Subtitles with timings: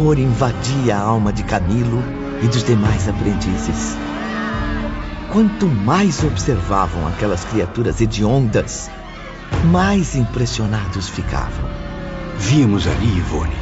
[0.00, 2.02] terror invadia a alma de Camilo
[2.42, 3.98] e dos demais aprendizes.
[5.30, 8.90] Quanto mais observavam aquelas criaturas hediondas,
[9.70, 11.68] mais impressionados ficavam.
[12.38, 13.54] Víamos ali, Ivone,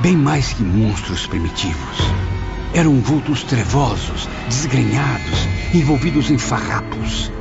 [0.00, 1.98] bem mais que monstros primitivos.
[2.74, 7.32] Eram vultos trevosos, desgrenhados, envolvidos em farrapos.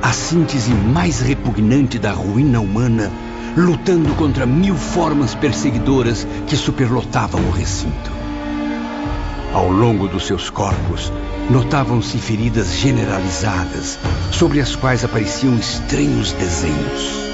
[0.00, 3.12] A síntese mais repugnante da ruína humana,
[3.56, 8.10] lutando contra mil formas perseguidoras que superlotavam o recinto.
[9.52, 11.12] Ao longo dos seus corpos,
[11.48, 13.98] notavam-se feridas generalizadas,
[14.32, 17.24] sobre as quais apareciam estranhos desenhos.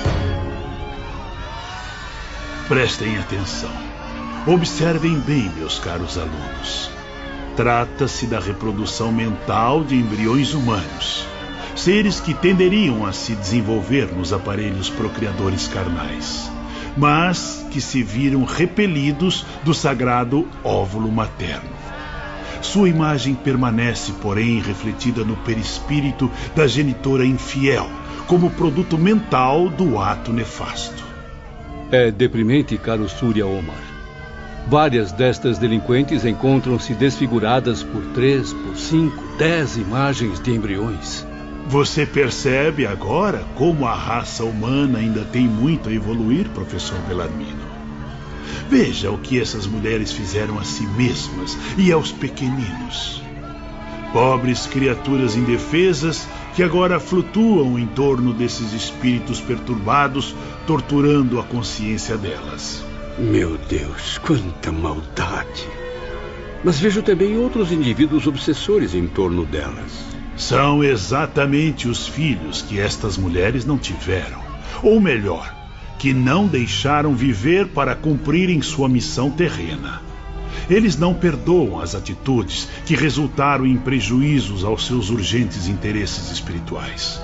[2.69, 3.71] Prestem atenção.
[4.47, 6.91] Observem bem, meus caros alunos.
[7.57, 11.27] Trata-se da reprodução mental de embriões humanos,
[11.75, 16.51] seres que tenderiam a se desenvolver nos aparelhos procriadores carnais,
[16.97, 21.71] mas que se viram repelidos do sagrado óvulo materno.
[22.61, 27.89] Sua imagem permanece, porém, refletida no perispírito da genitora infiel,
[28.27, 31.03] como produto mental do ato nefasto.
[31.91, 33.91] É deprimente, caro Surya Omar.
[34.69, 41.27] Várias destas delinquentes encontram-se desfiguradas por três, por cinco, dez imagens de embriões.
[41.71, 47.63] Você percebe agora como a raça humana ainda tem muito a evoluir, professor Belarmino.
[48.69, 53.23] Veja o que essas mulheres fizeram a si mesmas e aos pequeninos.
[54.13, 56.27] Pobres criaturas indefesas
[56.57, 60.35] que agora flutuam em torno desses espíritos perturbados,
[60.67, 62.85] torturando a consciência delas.
[63.17, 65.69] Meu Deus, quanta maldade!
[66.65, 70.10] Mas vejo também outros indivíduos obsessores em torno delas.
[70.41, 74.41] São exatamente os filhos que estas mulheres não tiveram.
[74.83, 75.55] Ou melhor,
[75.99, 80.01] que não deixaram viver para cumprirem sua missão terrena.
[80.69, 87.21] Eles não perdoam as atitudes que resultaram em prejuízos aos seus urgentes interesses espirituais.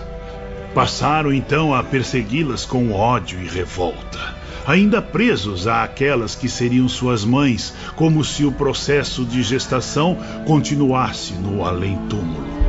[0.74, 7.72] Passaram então a persegui-las com ódio e revolta, ainda presos àquelas que seriam suas mães,
[7.96, 12.65] como se o processo de gestação continuasse no além-túmulo.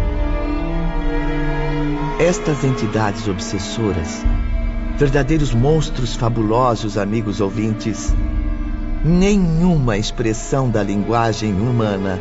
[2.20, 4.24] Estas entidades obsessoras
[4.98, 8.12] verdadeiros monstros fabulosos, amigos ouvintes.
[9.06, 12.20] Nenhuma expressão da linguagem humana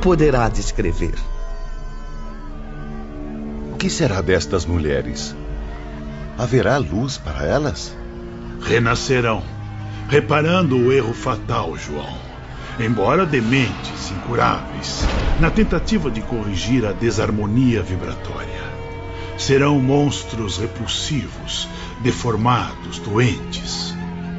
[0.00, 1.14] poderá descrever.
[3.72, 5.34] O que será destas mulheres?
[6.38, 7.96] Haverá luz para elas?
[8.62, 9.42] Renascerão,
[10.08, 12.16] reparando o erro fatal, João.
[12.78, 15.00] Embora dementes, incuráveis,
[15.40, 18.63] na tentativa de corrigir a desarmonia vibratória.
[19.36, 21.68] Serão monstros repulsivos,
[22.02, 23.94] deformados, doentes.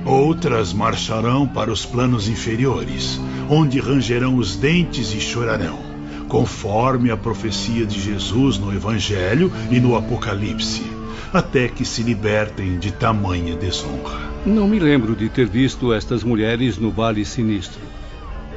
[0.05, 3.19] Outras marcharão para os planos inferiores,
[3.49, 5.79] onde rangerão os dentes e chorarão,
[6.27, 10.83] conforme a profecia de Jesus no Evangelho e no Apocalipse,
[11.33, 14.25] até que se libertem de tamanha desonra.
[14.45, 17.81] Não me lembro de ter visto estas mulheres no Vale Sinistro.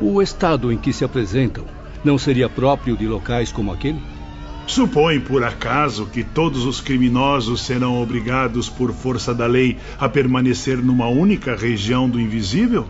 [0.00, 1.65] O estado em que se apresentam
[2.05, 4.00] não seria próprio de locais como aquele?
[4.68, 10.76] Supõe por acaso que todos os criminosos serão obrigados por força da lei a permanecer
[10.76, 12.86] numa única região do invisível?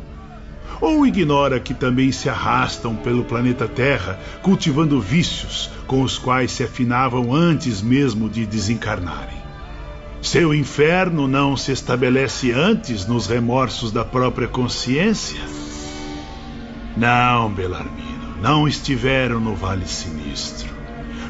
[0.81, 6.65] Ou ignora que também se arrastam pelo planeta Terra cultivando vícios com os quais se
[6.65, 9.39] afinavam antes mesmo de desencarnarem?
[10.21, 15.41] Seu inferno não se estabelece antes nos remorsos da própria consciência?
[16.97, 20.78] Não, Belarmino, não estiveram no Vale Sinistro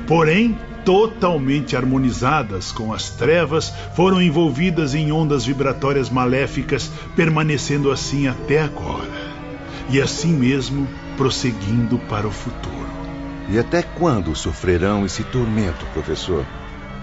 [0.09, 0.57] porém
[0.87, 9.29] totalmente harmonizadas com as trevas, foram envolvidas em ondas vibratórias maléficas, permanecendo assim até agora.
[9.91, 12.89] E assim mesmo prosseguindo para o futuro.
[13.51, 16.47] E até quando sofrerão esse tormento, professor?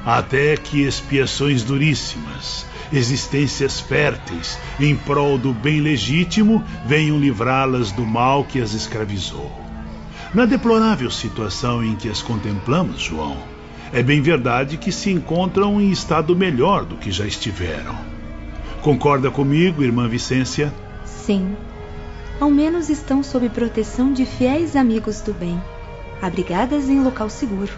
[0.03, 8.43] Até que expiações duríssimas, existências férteis em prol do bem legítimo venham livrá-las do mal
[8.43, 9.64] que as escravizou.
[10.33, 13.37] Na deplorável situação em que as contemplamos, João,
[13.93, 17.95] é bem verdade que se encontram em estado melhor do que já estiveram.
[18.81, 20.73] Concorda comigo, irmã Vicência?
[21.05, 21.55] Sim.
[22.39, 25.61] Ao menos estão sob proteção de fiéis amigos do bem,
[26.21, 27.71] abrigadas em local seguro.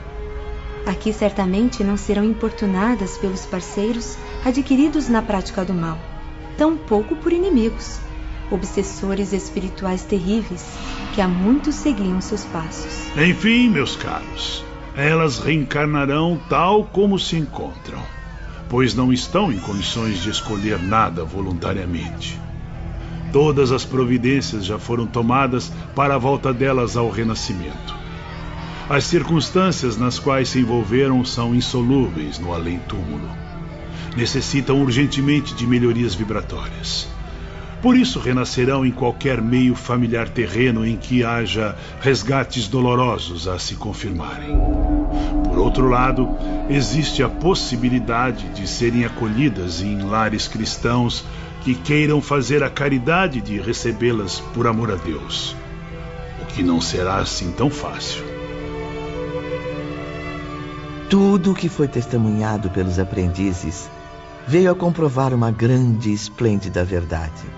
[0.86, 6.00] Aqui certamente não serão importunadas pelos parceiros adquiridos na prática do mal,
[6.58, 8.00] tampouco por inimigos
[8.52, 10.66] obsessores espirituais terríveis
[11.14, 13.12] que há muito seguiam seus passos.
[13.18, 14.64] Enfim, meus caros,
[14.96, 18.02] elas reencarnarão tal como se encontram,
[18.70, 22.40] pois não estão em condições de escolher nada voluntariamente.
[23.32, 27.96] Todas as providências já foram tomadas para a volta delas ao renascimento.
[28.90, 33.30] As circunstâncias nas quais se envolveram são insolúveis no além-túmulo.
[34.16, 37.17] Necessitam urgentemente de melhorias vibratórias.
[37.82, 43.76] Por isso renascerão em qualquer meio familiar terreno em que haja resgates dolorosos a se
[43.76, 44.58] confirmarem.
[45.44, 46.30] Por outro lado,
[46.70, 51.24] existe a possibilidade de serem acolhidas em lares cristãos
[51.62, 55.56] que queiram fazer a caridade de recebê-las por amor a Deus.
[56.42, 58.24] O que não será assim tão fácil.
[61.10, 63.90] Tudo o que foi testemunhado pelos aprendizes
[64.48, 67.57] veio a comprovar uma grande e esplêndida verdade.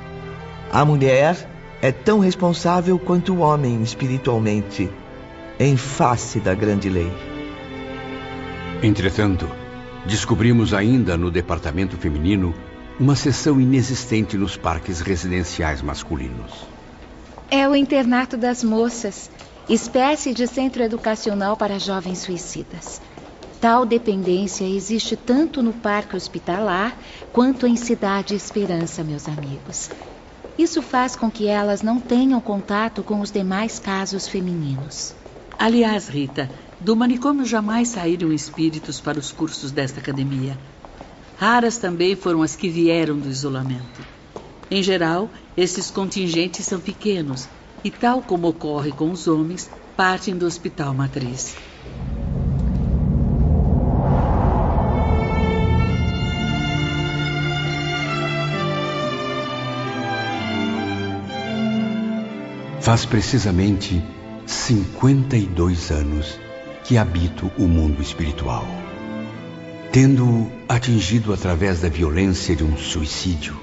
[0.71, 1.49] A mulher
[1.81, 4.87] é tão responsável quanto o homem espiritualmente,
[5.59, 7.11] em face da grande lei.
[8.83, 9.49] Entretanto,
[10.05, 12.53] descobrimos ainda no departamento feminino
[12.99, 16.67] uma seção inexistente nos parques residenciais masculinos.
[17.49, 19.31] É o internato das moças,
[19.67, 23.01] espécie de centro educacional para jovens suicidas.
[23.59, 26.95] Tal dependência existe tanto no parque hospitalar
[27.33, 29.89] quanto em Cidade Esperança, meus amigos.
[30.59, 35.15] Isso faz com que elas não tenham contato com os demais casos femininos.
[35.57, 40.59] Aliás, Rita, do manicômio jamais saíram espíritos para os cursos desta academia.
[41.37, 44.05] Raras também foram as que vieram do isolamento.
[44.69, 47.47] Em geral, esses contingentes são pequenos
[47.81, 51.68] e, tal como ocorre com os homens, partem do hospital matriz.
[62.89, 64.03] Faz precisamente
[64.47, 66.39] 52 anos
[66.83, 68.65] que habito o mundo espiritual.
[69.91, 73.55] Tendo atingido através da violência de um suicídio,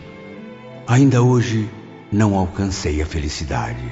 [0.87, 1.69] ainda hoje
[2.13, 3.83] não alcancei a felicidade,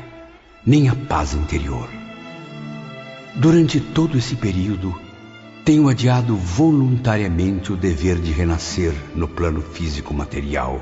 [0.65, 1.89] nem a paz interior.
[3.35, 4.95] Durante todo esse período,
[5.65, 10.81] tenho adiado voluntariamente o dever de renascer no plano físico material,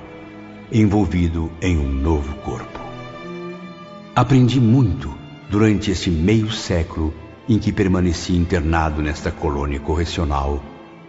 [0.71, 2.82] envolvido em um novo corpo.
[4.15, 5.11] Aprendi muito
[5.49, 7.15] durante este meio século
[7.49, 10.63] em que permaneci internado nesta colônia correcional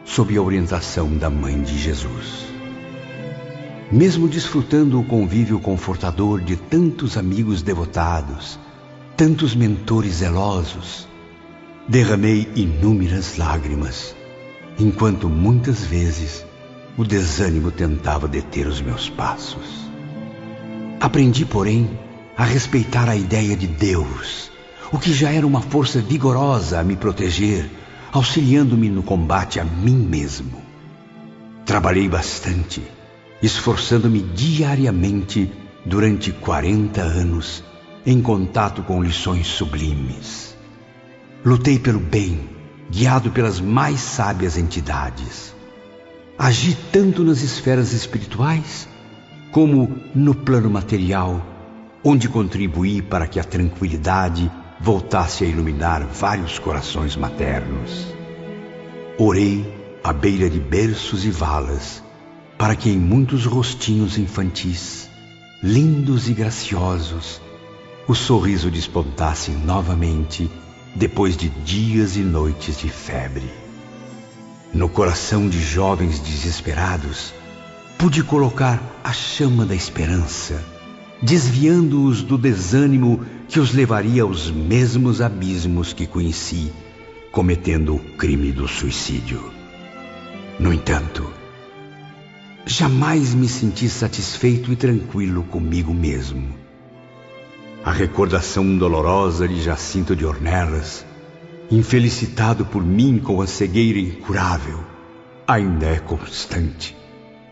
[0.06, 2.46] sob a orientação da Mãe de Jesus.
[3.92, 8.58] Mesmo desfrutando o convívio confortador de tantos amigos devotados,
[9.18, 11.06] tantos mentores zelosos,
[11.86, 14.16] derramei inúmeras lágrimas,
[14.80, 16.46] enquanto muitas vezes
[16.98, 19.90] o desânimo tentava deter os meus passos.
[21.02, 22.00] Aprendi, porém,
[22.38, 24.52] a respeitar a ideia de Deus,
[24.92, 27.70] o que já era uma força vigorosa a me proteger,
[28.12, 30.62] auxiliando-me no combate a mim mesmo.
[31.66, 32.82] Trabalhei bastante,
[33.42, 35.52] esforçando-me diariamente
[35.86, 37.64] durante 40 anos
[38.06, 40.56] em contato com lições sublimes.
[41.46, 42.50] Lutei pelo bem,
[42.90, 45.54] guiado pelas mais sábias entidades.
[46.38, 48.88] Agi tanto nas esferas espirituais
[49.52, 51.53] como no plano material
[52.04, 58.08] onde contribuí para que a tranquilidade voltasse a iluminar vários corações maternos.
[59.18, 59.66] Orei
[60.04, 62.04] à beira de berços e valas,
[62.58, 65.10] para que em muitos rostinhos infantis,
[65.62, 67.42] lindos e graciosos,
[68.06, 70.52] o sorriso despontasse novamente
[70.94, 73.50] depois de dias e noites de febre.
[74.74, 77.34] No coração de jovens desesperados,
[77.98, 80.73] pude colocar a chama da esperança
[81.24, 86.70] desviando-os do desânimo que os levaria aos mesmos abismos que conheci,
[87.32, 89.42] cometendo o crime do suicídio.
[90.60, 91.26] No entanto,
[92.66, 96.46] jamais me senti satisfeito e tranquilo comigo mesmo.
[97.86, 101.06] A recordação dolorosa de Jacinto de Ornelas,
[101.72, 104.84] infelicitado por mim com a cegueira incurável,
[105.48, 106.94] ainda é constante,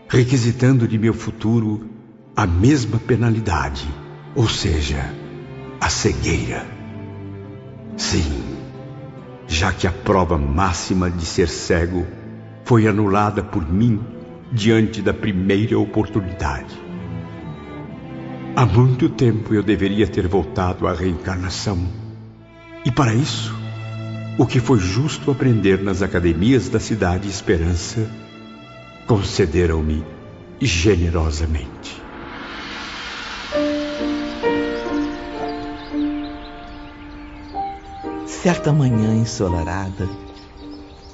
[0.08, 1.91] requisitando de meu futuro
[2.34, 3.86] a mesma penalidade,
[4.34, 5.04] ou seja,
[5.78, 6.66] a cegueira.
[7.96, 8.42] Sim,
[9.46, 12.06] já que a prova máxima de ser cego
[12.64, 14.00] foi anulada por mim
[14.50, 16.74] diante da primeira oportunidade.
[18.56, 21.86] Há muito tempo eu deveria ter voltado à reencarnação.
[22.84, 23.54] E para isso,
[24.38, 28.10] o que foi justo aprender nas academias da cidade Esperança,
[29.06, 30.02] concederam-me
[30.60, 32.01] generosamente.
[38.42, 40.10] Certa manhã ensolarada,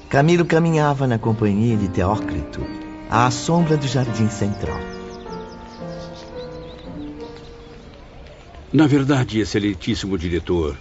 [0.09, 2.59] Camilo caminhava na companhia de Teócrito
[3.07, 4.79] à sombra do jardim central.
[8.73, 10.75] Na verdade, excelentíssimo diretor,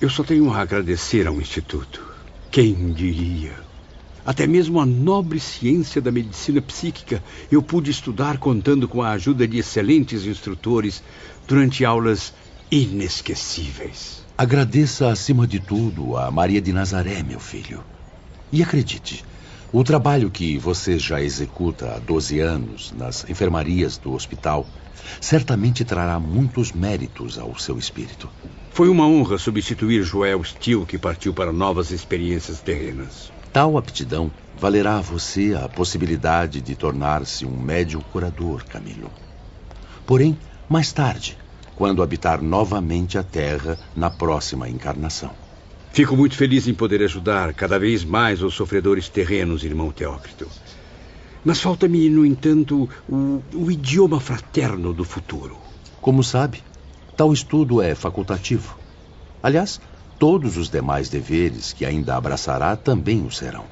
[0.00, 2.00] eu só tenho a agradecer ao Instituto.
[2.48, 3.56] Quem diria?
[4.24, 9.48] Até mesmo a nobre ciência da medicina psíquica eu pude estudar contando com a ajuda
[9.48, 11.02] de excelentes instrutores
[11.48, 12.32] durante aulas
[12.70, 14.17] inesquecíveis.
[14.40, 17.82] Agradeça acima de tudo a Maria de Nazaré, meu filho.
[18.52, 19.24] E acredite,
[19.72, 24.64] o trabalho que você já executa há 12 anos nas enfermarias do hospital
[25.20, 28.30] certamente trará muitos méritos ao seu espírito.
[28.70, 33.32] Foi uma honra substituir Joel Steele, que partiu para novas experiências terrenas.
[33.52, 39.10] Tal aptidão valerá a você a possibilidade de tornar-se um médium curador, Camilo.
[40.06, 41.36] Porém, mais tarde,
[41.78, 45.30] quando habitar novamente a Terra na próxima encarnação.
[45.92, 50.48] Fico muito feliz em poder ajudar cada vez mais os sofredores terrenos, irmão Teócrito.
[51.44, 55.56] Mas falta-me, no entanto, o, o idioma fraterno do futuro.
[56.00, 56.64] Como sabe,
[57.16, 58.76] tal estudo é facultativo.
[59.40, 59.80] Aliás,
[60.18, 63.66] todos os demais deveres que ainda abraçará também o serão.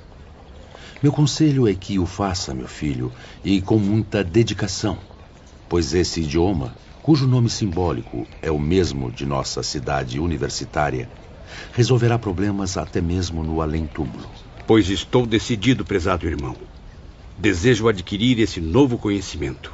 [1.03, 3.11] Meu conselho é que o faça, meu filho,
[3.45, 4.97] e com muita dedicação,
[5.69, 6.73] pois esse idioma,
[7.07, 11.09] cujo nome simbólico é o mesmo de nossa cidade universitária,
[11.73, 14.29] resolverá problemas até mesmo no além-túmulo.
[14.67, 16.57] Pois estou decidido, prezado irmão.
[17.39, 19.73] Desejo adquirir esse novo conhecimento.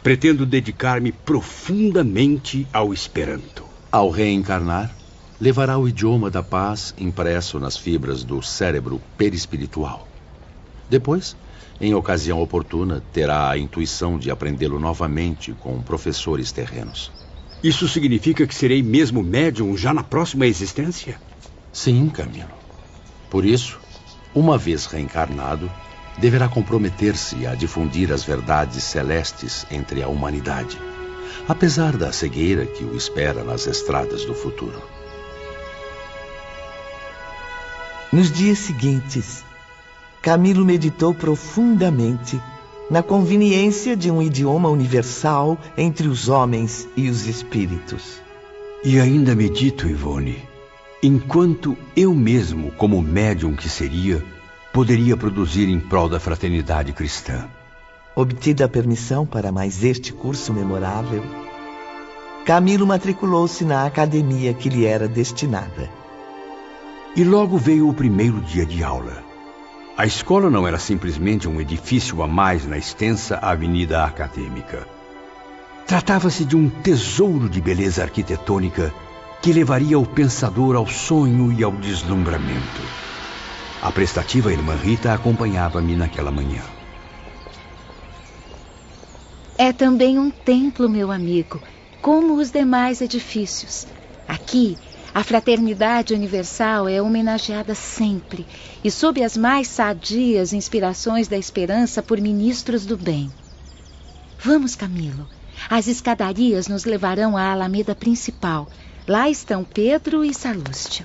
[0.00, 3.64] Pretendo dedicar-me profundamente ao Esperanto.
[3.90, 4.94] Ao reencarnar,
[5.40, 10.06] levará o idioma da paz impresso nas fibras do cérebro perispiritual.
[10.88, 11.34] Depois,
[11.80, 17.10] em ocasião oportuna, terá a intuição de aprendê-lo novamente com professores terrenos.
[17.62, 21.18] Isso significa que serei mesmo médium já na próxima existência?
[21.72, 22.50] Sim, Camilo.
[23.30, 23.80] Por isso,
[24.34, 25.70] uma vez reencarnado,
[26.18, 30.76] deverá comprometer-se a difundir as verdades celestes entre a humanidade,
[31.48, 34.82] apesar da cegueira que o espera nas estradas do futuro.
[38.12, 39.44] Nos dias seguintes,
[40.22, 42.38] Camilo meditou profundamente
[42.90, 48.20] na conveniência de um idioma universal entre os homens e os espíritos.
[48.84, 50.42] E ainda medito, Ivone,
[51.02, 54.22] enquanto eu mesmo, como médium que seria,
[54.74, 57.48] poderia produzir em prol da fraternidade cristã.
[58.14, 61.22] Obtida a permissão para mais este curso memorável,
[62.44, 65.88] Camilo matriculou-se na academia que lhe era destinada.
[67.16, 69.29] E logo veio o primeiro dia de aula.
[69.96, 74.86] A escola não era simplesmente um edifício a mais na extensa avenida acadêmica.
[75.86, 78.94] Tratava-se de um tesouro de beleza arquitetônica
[79.42, 82.80] que levaria o pensador ao sonho e ao deslumbramento.
[83.82, 86.62] A prestativa irmã Rita acompanhava-me naquela manhã.
[89.56, 91.60] É também um templo, meu amigo,
[92.00, 93.86] como os demais edifícios.
[94.28, 94.78] Aqui,
[95.12, 98.46] a fraternidade universal é homenageada sempre
[98.84, 103.30] e sob as mais sadias inspirações da esperança por ministros do bem.
[104.38, 105.28] Vamos, Camilo.
[105.68, 108.68] As escadarias nos levarão à alameda principal.
[109.06, 111.04] Lá estão Pedro e Salústio.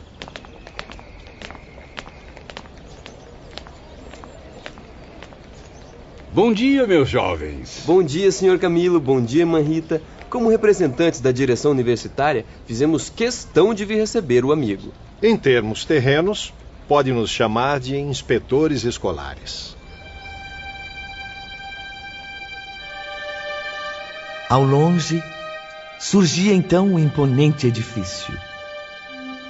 [6.31, 7.81] Bom dia, meus jovens.
[7.85, 8.99] Bom dia, senhor Camilo.
[8.99, 10.01] Bom dia, Manrita.
[10.35, 14.91] Como representantes da direção universitária, fizemos questão de vir receber o amigo.
[15.23, 16.53] Em termos terrenos,
[16.89, 19.77] pode nos chamar de inspetores escolares.
[24.49, 25.23] Ao longe,
[25.97, 28.37] surgia então um imponente edifício.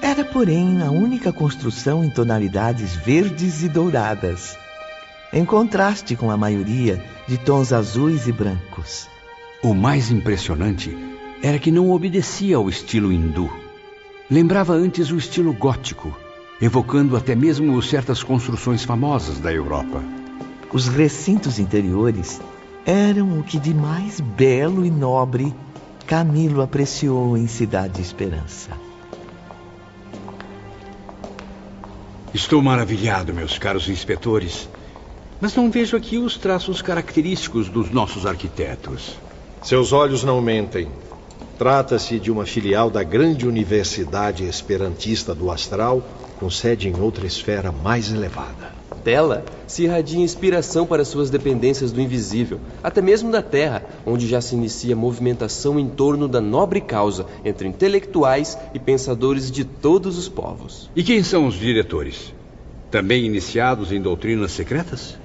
[0.03, 4.55] Era, porém, a única construção em tonalidades verdes e douradas,
[5.33, 9.14] em contraste com a maioria de tons azuis e brancos.
[9.65, 10.95] O mais impressionante
[11.41, 13.51] era que não obedecia ao estilo hindu.
[14.29, 16.15] Lembrava antes o estilo gótico,
[16.61, 20.03] evocando até mesmo certas construções famosas da Europa.
[20.71, 22.39] Os recintos interiores
[22.85, 25.51] eram o que de mais belo e nobre
[26.05, 28.69] Camilo apreciou em Cidade Esperança.
[32.31, 34.69] Estou maravilhado, meus caros inspetores,
[35.41, 39.24] mas não vejo aqui os traços característicos dos nossos arquitetos.
[39.65, 40.87] Seus olhos não mentem.
[41.57, 46.03] Trata-se de uma filial da grande Universidade Esperantista do Astral,
[46.39, 48.75] com sede em outra esfera mais elevada.
[49.03, 54.39] Dela se irradia inspiração para suas dependências do invisível, até mesmo da Terra, onde já
[54.39, 60.29] se inicia movimentação em torno da nobre causa entre intelectuais e pensadores de todos os
[60.29, 60.91] povos.
[60.95, 62.35] E quem são os diretores?
[62.91, 65.17] Também iniciados em doutrinas secretas?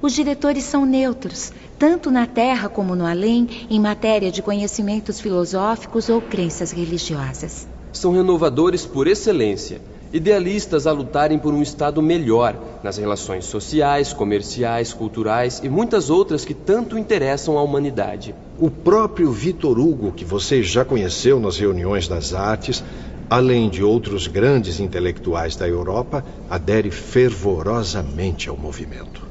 [0.00, 6.08] Os diretores são neutros, tanto na Terra como no além, em matéria de conhecimentos filosóficos
[6.08, 7.66] ou crenças religiosas.
[7.92, 9.80] São renovadores por excelência,
[10.12, 16.44] idealistas a lutarem por um Estado melhor nas relações sociais, comerciais, culturais e muitas outras
[16.44, 18.36] que tanto interessam à humanidade.
[18.56, 22.84] O próprio Vitor Hugo, que você já conheceu nas reuniões das artes,
[23.28, 29.27] além de outros grandes intelectuais da Europa, adere fervorosamente ao movimento.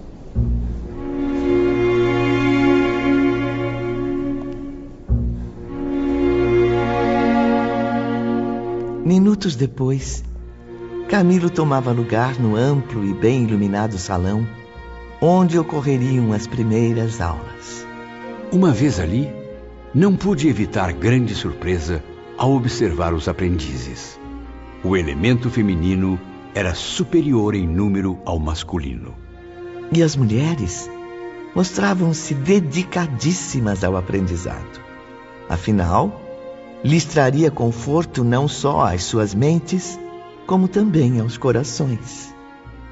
[9.08, 10.22] Minutos depois,
[11.08, 14.46] Camilo tomava lugar no amplo e bem iluminado salão,
[15.22, 17.88] onde ocorreriam as primeiras aulas.
[18.52, 19.32] Uma vez ali,
[19.96, 22.04] não pude evitar grande surpresa
[22.38, 24.20] ao observar os aprendizes.
[24.84, 26.20] O elemento feminino
[26.54, 29.16] era superior em número ao masculino.
[29.90, 30.92] E as mulheres
[31.56, 34.82] mostravam-se dedicadíssimas ao aprendizado.
[35.48, 36.27] Afinal,
[36.84, 40.00] lhes traria conforto não só às suas mentes,
[40.46, 42.34] como também aos corações.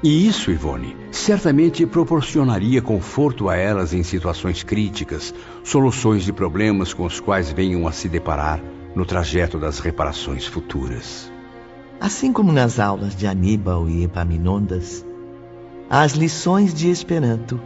[0.02, 7.04] E isso, Ivone, certamente proporcionaria conforto a elas em situações críticas, soluções de problemas com
[7.04, 8.62] os quais venham a se deparar
[8.94, 11.32] no trajeto das reparações futuras.
[11.98, 15.04] Assim como nas aulas de Aníbal e Epaminondas,
[15.88, 17.60] as lições de Esperanto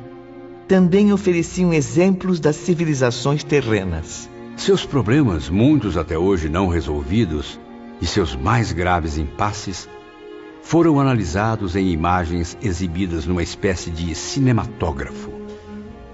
[0.69, 4.31] também ofereciam exemplos das civilizações terrenas.
[4.61, 7.59] Seus problemas, muitos até hoje não resolvidos,
[7.99, 9.89] e seus mais graves impasses,
[10.61, 15.31] foram analisados em imagens exibidas numa espécie de cinematógrafo.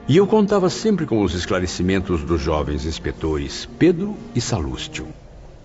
[0.07, 5.09] E eu contava sempre com os esclarecimentos dos jovens inspetores Pedro e Salústio.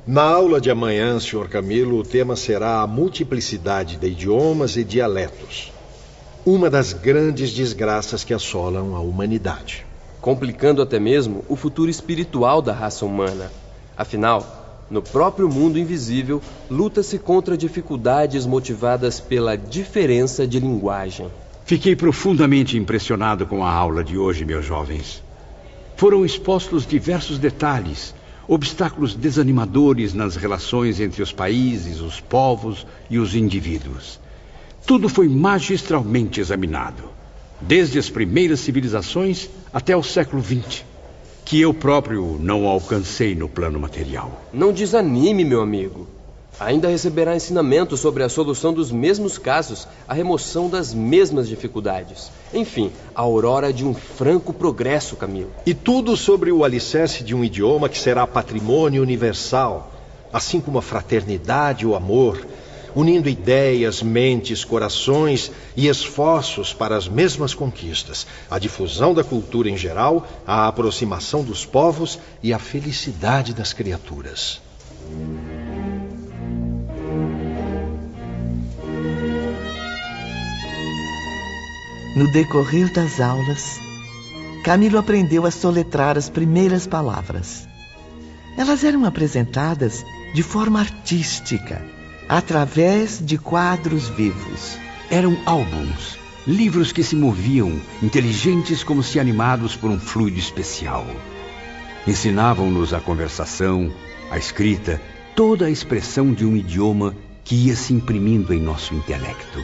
[0.08, 1.50] Na aula de amanhã, Sr.
[1.50, 5.72] Camilo, o tema será a multiplicidade de idiomas e dialetos.
[6.44, 9.86] Uma das grandes desgraças que assolam a humanidade
[10.22, 13.52] complicando até mesmo o futuro espiritual da raça humana.
[13.98, 21.28] Afinal, no próprio mundo invisível, luta-se contra dificuldades motivadas pela diferença de linguagem.
[21.66, 25.24] Fiquei profundamente impressionado com a aula de hoje, meus jovens.
[25.96, 28.14] Foram expostos diversos detalhes,
[28.48, 34.20] obstáculos desanimadores nas relações entre os países, os povos e os indivíduos.
[34.86, 37.21] Tudo foi magistralmente examinado
[37.62, 40.84] desde as primeiras civilizações até o século XX,
[41.46, 44.42] que eu próprio não alcancei no plano material.
[44.54, 46.08] Não desanime, meu amigo.
[46.60, 52.30] Ainda receberá ensinamento sobre a solução dos mesmos casos, a remoção das mesmas dificuldades.
[52.54, 55.50] Enfim, a aurora de um franco progresso, Camilo.
[55.66, 59.92] E tudo sobre o alicerce de um idioma que será patrimônio universal,
[60.32, 62.46] assim como a fraternidade e o amor,
[62.96, 69.78] unindo ideias, mentes, corações e esforços para as mesmas conquistas, a difusão da cultura em
[69.78, 74.62] geral, a aproximação dos povos e a felicidade das criaturas.
[82.16, 83.80] No decorrer das aulas,
[84.64, 87.68] Camilo aprendeu a soletrar as primeiras palavras.
[88.58, 91.82] Elas eram apresentadas de forma artística
[92.32, 94.78] através de quadros vivos.
[95.10, 96.18] Eram álbuns,
[96.48, 101.06] livros que se moviam, inteligentes como se animados por um fluido especial.
[102.08, 103.92] Ensinavam-nos a conversação,
[104.32, 105.02] a escrita,
[105.36, 107.14] toda a expressão de um idioma
[107.44, 109.62] que ia se imprimindo em nosso intelecto.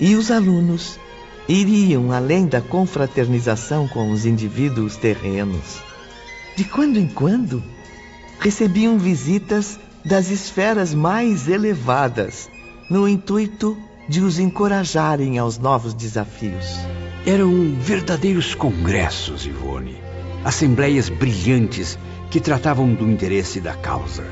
[0.00, 0.98] E os alunos
[1.46, 5.82] iriam além da confraternização com os indivíduos terrenos.
[6.56, 7.62] De quando em quando,
[8.40, 12.50] recebiam visitas das esferas mais elevadas,
[12.90, 13.76] no intuito
[14.08, 16.76] de os encorajarem aos novos desafios.
[17.26, 19.96] Eram verdadeiros congressos, Ivone.
[20.44, 21.98] Assembleias brilhantes
[22.30, 24.24] que tratavam do interesse da causa,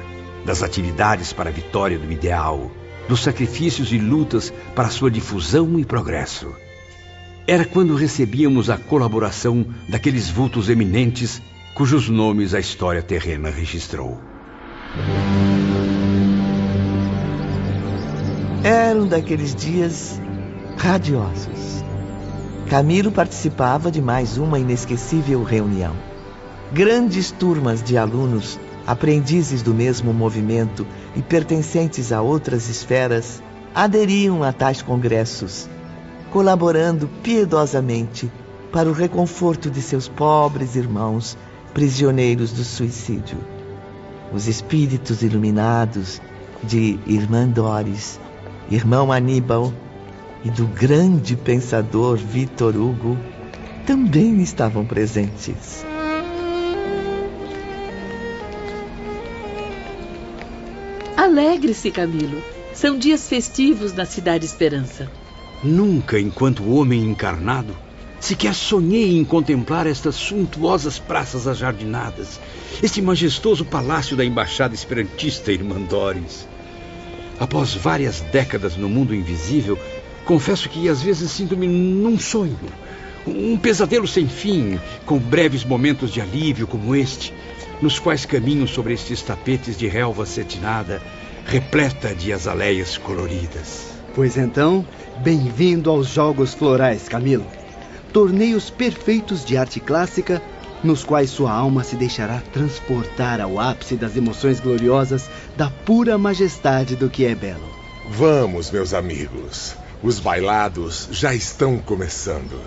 [0.45, 2.71] das atividades para a vitória do ideal,
[3.09, 6.55] dos sacrifícios e lutas para sua difusão e progresso.
[7.47, 11.41] Era quando recebíamos a colaboração daqueles vultos eminentes
[11.75, 14.21] cujos nomes a história terrena registrou.
[18.65, 20.21] Eram daqueles dias
[20.77, 21.85] radiosos.
[22.69, 25.95] Camilo participava de mais uma inesquecível reunião.
[26.73, 33.43] Grandes turmas de alunos, aprendizes do mesmo movimento e pertencentes a outras esferas,
[33.75, 35.69] aderiam a tais congressos,
[36.31, 38.31] colaborando piedosamente
[38.73, 41.37] para o reconforto de seus pobres irmãos
[41.75, 43.39] prisioneiros do suicídio
[44.33, 46.21] os espíritos iluminados
[46.63, 48.19] de Irmã Doris,
[48.71, 49.73] irmão Aníbal
[50.45, 53.19] e do grande pensador Vitor Hugo
[53.87, 55.85] também estavam presentes.
[61.17, 62.43] Alegre-se, Camilo.
[62.75, 65.11] São dias festivos na Cidade Esperança.
[65.63, 67.77] Nunca, enquanto homem encarnado,
[68.19, 72.41] sequer sonhei em contemplar estas suntuosas praças ajardinadas,
[72.83, 76.49] este majestoso palácio da Embaixada Esperantista Irmandores.
[77.39, 79.79] Após várias décadas no mundo invisível,
[80.25, 82.59] confesso que às vezes sinto-me num sonho,
[83.27, 87.33] um pesadelo sem fim, com breves momentos de alívio como este,
[87.81, 91.03] nos quais caminho sobre estes tapetes de relva cetinada,
[91.45, 93.93] repleta de azaleias coloridas.
[94.15, 94.87] Pois então,
[95.19, 97.47] bem-vindo aos Jogos Florais, Camilo.
[98.13, 100.43] Torneios perfeitos de arte clássica,
[100.83, 106.97] nos quais sua alma se deixará transportar ao ápice das emoções gloriosas da pura majestade
[106.97, 107.69] do que é belo.
[108.11, 109.75] Vamos, meus amigos.
[110.03, 112.61] Os bailados já estão começando.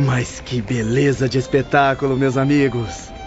[0.00, 3.17] Mas que beleza de espetáculo, meus amigos!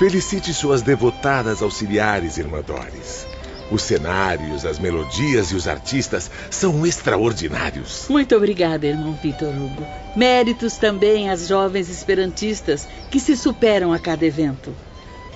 [0.00, 3.26] Felicite suas devotadas auxiliares, irmã Doris.
[3.70, 8.06] Os cenários, as melodias e os artistas são extraordinários.
[8.08, 9.86] Muito obrigada, irmão Vitor Hugo.
[10.16, 14.74] Méritos também às jovens esperantistas que se superam a cada evento.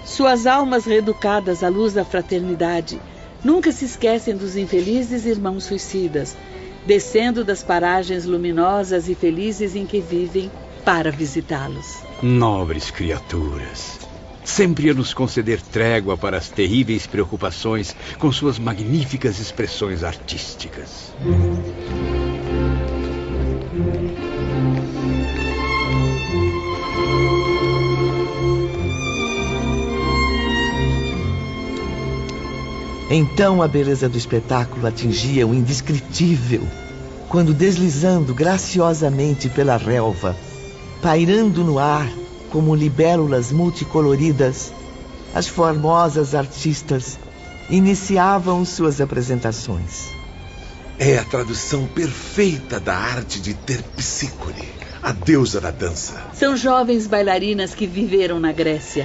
[0.03, 2.98] Suas almas reeducadas à luz da fraternidade
[3.44, 6.35] nunca se esquecem dos infelizes irmãos suicidas,
[6.87, 10.50] descendo das paragens luminosas e felizes em que vivem
[10.87, 11.98] para visitá-los.
[12.22, 14.03] Nobres criaturas,
[14.44, 21.12] sempre a nos conceder trégua para as terríveis preocupações com suas magníficas expressões artísticas.
[33.11, 36.66] Então a beleza do espetáculo atingia o indescritível,
[37.28, 40.37] quando deslizando graciosamente pela relva,
[41.00, 42.23] pairando no ar
[42.54, 44.72] como libélulas multicoloridas,
[45.34, 47.18] as formosas artistas
[47.68, 50.04] iniciavam suas apresentações.
[50.96, 54.68] É a tradução perfeita da arte de Terpsícore,
[55.02, 56.30] a deusa da dança.
[56.32, 59.04] São jovens bailarinas que viveram na Grécia.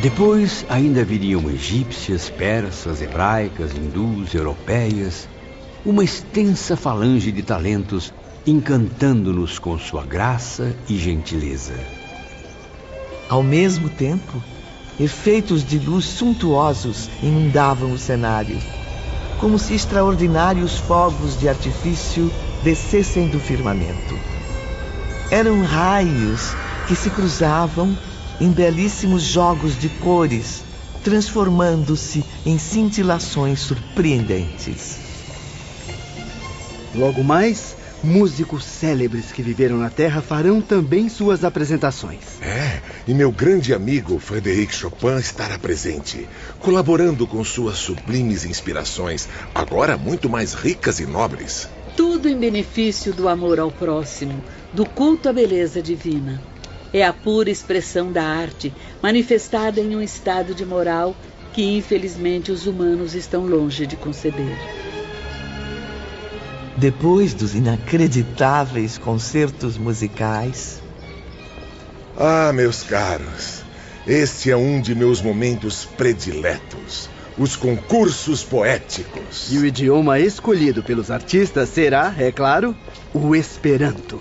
[0.00, 5.28] Depois ainda viriam egípcias, persas, hebraicas, hindus, europeias,
[5.84, 8.12] uma extensa falange de talentos
[8.46, 11.74] encantando-nos com sua graça e gentileza.
[13.28, 14.42] Ao mesmo tempo,
[14.98, 18.58] efeitos de luz suntuosos inundavam o cenário,
[19.38, 22.30] como se extraordinários fogos de artifício
[22.62, 24.18] descessem do firmamento.
[25.30, 26.52] Eram raios
[26.86, 27.96] que se cruzavam
[28.40, 30.62] em belíssimos jogos de cores,
[31.04, 35.09] transformando-se em cintilações surpreendentes.
[36.94, 42.40] Logo mais, músicos célebres que viveram na Terra farão também suas apresentações.
[42.42, 49.96] É, e meu grande amigo Frederic Chopin estará presente, colaborando com suas sublimes inspirações, agora
[49.96, 51.68] muito mais ricas e nobres.
[51.96, 56.42] Tudo em benefício do amor ao próximo, do culto à beleza divina.
[56.92, 61.14] É a pura expressão da arte, manifestada em um estado de moral
[61.52, 64.89] que, infelizmente, os humanos estão longe de conceber.
[66.80, 70.80] Depois dos inacreditáveis concertos musicais.
[72.16, 73.62] Ah, meus caros,
[74.06, 77.10] este é um de meus momentos prediletos.
[77.36, 79.52] Os concursos poéticos.
[79.52, 82.74] E o idioma escolhido pelos artistas será, é claro,
[83.12, 84.18] o Esperanto.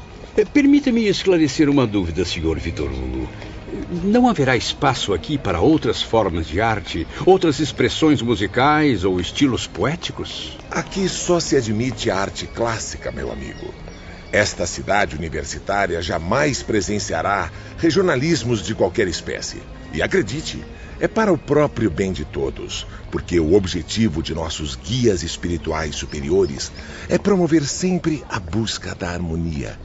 [0.51, 2.59] Permita-me esclarecer uma dúvida, Sr.
[2.59, 3.29] Vitor Hugo.
[3.91, 10.59] Não haverá espaço aqui para outras formas de arte, outras expressões musicais ou estilos poéticos?
[10.69, 13.73] Aqui só se admite a arte clássica, meu amigo.
[14.31, 19.59] Esta cidade universitária jamais presenciará regionalismos de qualquer espécie.
[19.91, 20.63] E acredite,
[20.99, 26.71] é para o próprio bem de todos, porque o objetivo de nossos guias espirituais superiores
[27.09, 29.79] é promover sempre a busca da harmonia.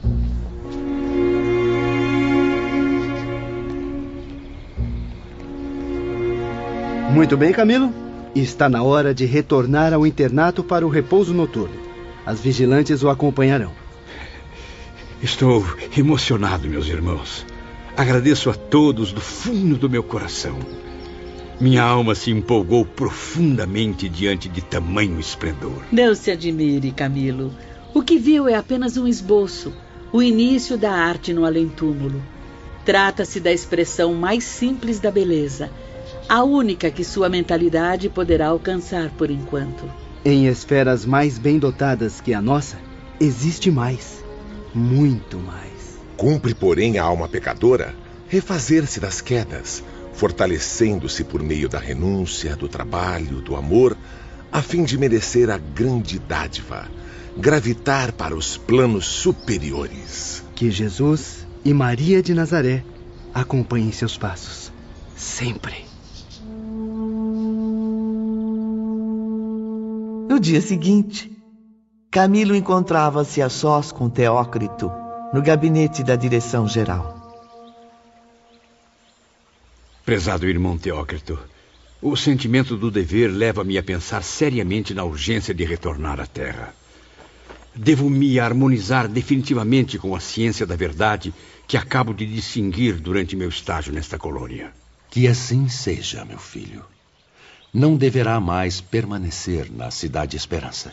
[7.15, 7.95] Muito bem, Camilo.
[8.35, 11.77] Está na hora de retornar ao internato para o repouso noturno.
[12.27, 13.71] As vigilantes o acompanharão.
[15.23, 15.65] Estou
[15.97, 17.47] emocionado, meus irmãos.
[17.97, 20.59] Agradeço a todos do fundo do meu coração.
[21.61, 25.85] Minha alma se empolgou profundamente diante de tamanho esplendor.
[25.93, 27.53] Não se admire, Camilo.
[27.95, 29.73] O que viu é apenas um esboço,
[30.13, 32.21] o início da arte no além-túmulo.
[32.85, 35.71] Trata-se da expressão mais simples da beleza,
[36.29, 39.85] a única que sua mentalidade poderá alcançar por enquanto.
[40.25, 42.79] Em esferas mais bem dotadas que a nossa,
[43.21, 44.25] existe mais,
[44.75, 45.99] muito mais.
[46.17, 47.95] Cumpre, porém, a alma pecadora
[48.29, 49.85] refazer-se das quedas,
[50.15, 53.97] fortalecendo-se por meio da renúncia, do trabalho, do amor,
[54.51, 56.89] a fim de merecer a grande dádiva,
[57.37, 60.43] gravitar para os planos superiores.
[60.55, 62.85] Que Jesus e Maria de Nazaré
[63.33, 64.73] acompanhem seus passos,
[65.17, 65.94] sempre.
[70.35, 71.31] No dia seguinte,
[72.11, 74.91] Camilo encontrava-se a sós com Teócrito
[75.33, 77.55] no gabinete da direção-geral.
[80.05, 81.39] Prezado irmão Teócrito,
[82.03, 86.75] o sentimento do dever leva-me a pensar seriamente na urgência de retornar à Terra.
[87.73, 91.33] Devo me harmonizar definitivamente com a ciência da verdade
[91.65, 94.73] que acabo de distinguir durante meu estágio nesta colônia.
[95.09, 96.85] Que assim seja, meu filho
[97.75, 100.93] não deverá mais permanecer na Cidade Esperança.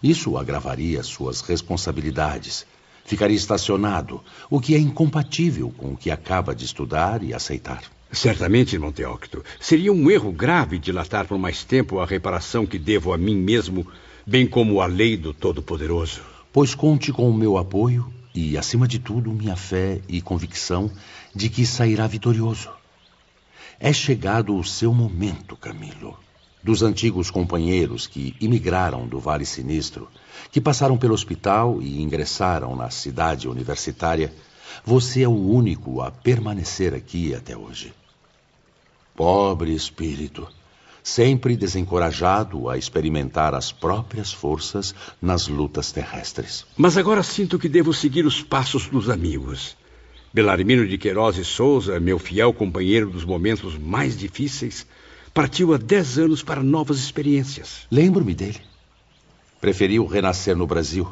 [0.00, 2.64] Isso agravaria suas responsabilidades.
[3.04, 7.82] Ficaria estacionado, o que é incompatível com o que acaba de estudar e aceitar.
[8.12, 9.44] Certamente, irmão Teócrito.
[9.58, 13.84] Seria um erro grave dilatar por mais tempo a reparação que devo a mim mesmo,
[14.24, 16.20] bem como a lei do Todo-Poderoso.
[16.52, 20.88] Pois conte com o meu apoio e, acima de tudo, minha fé e convicção
[21.34, 22.81] de que sairá vitorioso.
[23.78, 26.18] É chegado o seu momento, Camilo.
[26.62, 30.08] Dos antigos companheiros que imigraram do Vale Sinistro,
[30.50, 34.32] que passaram pelo hospital e ingressaram na cidade universitária,
[34.84, 37.92] você é o único a permanecer aqui até hoje.
[39.14, 40.48] Pobre espírito,
[41.02, 46.64] sempre desencorajado a experimentar as próprias forças nas lutas terrestres.
[46.76, 49.76] Mas agora sinto que devo seguir os passos dos amigos.
[50.34, 54.86] Belarmino de Queiroz e Souza, meu fiel companheiro dos momentos mais difíceis,
[55.34, 57.86] partiu há dez anos para novas experiências.
[57.90, 58.58] Lembro-me dele.
[59.60, 61.06] Preferiu renascer no Brasil,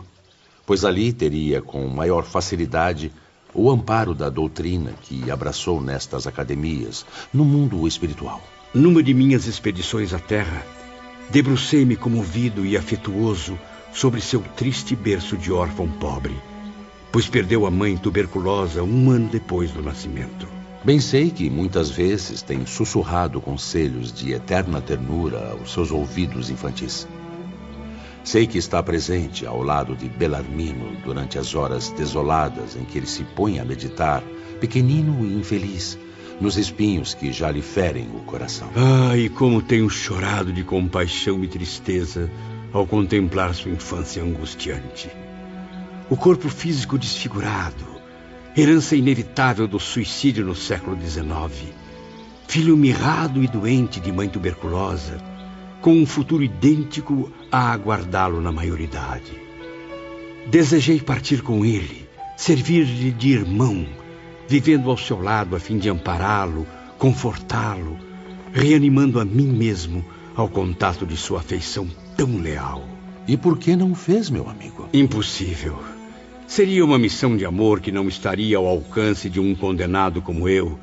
[0.64, 3.12] pois ali teria com maior facilidade
[3.52, 8.42] o amparo da doutrina que abraçou nestas academias, no mundo espiritual.
[8.72, 10.64] Numa de minhas expedições à Terra,
[11.28, 13.58] debrucei-me comovido e afetuoso
[13.92, 16.36] sobre seu triste berço de órfão pobre
[17.12, 20.46] pois perdeu a mãe tuberculosa um ano depois do nascimento.
[20.82, 27.06] Bem sei que muitas vezes tem sussurrado conselhos de eterna ternura aos seus ouvidos infantis.
[28.24, 33.06] Sei que está presente ao lado de Belarmino durante as horas desoladas em que ele
[33.06, 34.22] se põe a meditar,
[34.58, 35.98] pequenino e infeliz,
[36.40, 38.70] nos espinhos que já lhe ferem o coração.
[38.74, 42.30] Ah, e como tenho chorado de compaixão e tristeza
[42.72, 45.10] ao contemplar sua infância angustiante
[46.10, 47.86] o corpo físico desfigurado,
[48.56, 51.72] herança inevitável do suicídio no século XIX,
[52.48, 55.18] filho mirrado e doente de mãe tuberculosa,
[55.80, 59.40] com um futuro idêntico a aguardá-lo na maioridade.
[60.48, 63.86] Desejei partir com ele, servir-lhe de irmão,
[64.48, 66.66] vivendo ao seu lado a fim de ampará-lo,
[66.98, 67.96] confortá-lo,
[68.52, 72.84] reanimando a mim mesmo ao contato de sua afeição tão leal.
[73.28, 74.88] E por que não fez, meu amigo?
[74.92, 75.99] Impossível.
[76.50, 80.76] Seria uma missão de amor que não estaria ao alcance de um condenado como eu,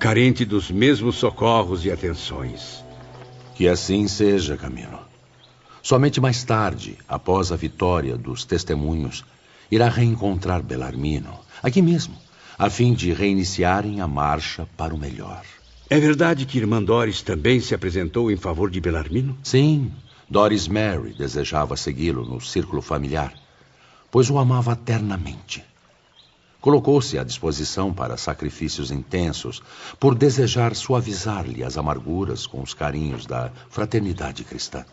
[0.00, 2.82] carente dos mesmos socorros e atenções.
[3.54, 5.00] Que assim seja, Camilo.
[5.82, 9.22] Somente mais tarde, após a vitória dos testemunhos,
[9.70, 12.16] irá reencontrar Belarmino, aqui mesmo,
[12.58, 15.42] a fim de reiniciarem a marcha para o melhor.
[15.90, 19.36] É verdade que Irmã Doris também se apresentou em favor de Belarmino?
[19.42, 19.92] Sim,
[20.26, 23.41] Doris Mary desejava segui-lo no círculo familiar
[24.12, 25.64] pois o amava ternamente.
[26.60, 29.62] Colocou-se à disposição para sacrifícios intensos,
[29.98, 34.84] por desejar suavizar-lhe as amarguras com os carinhos da fraternidade cristã.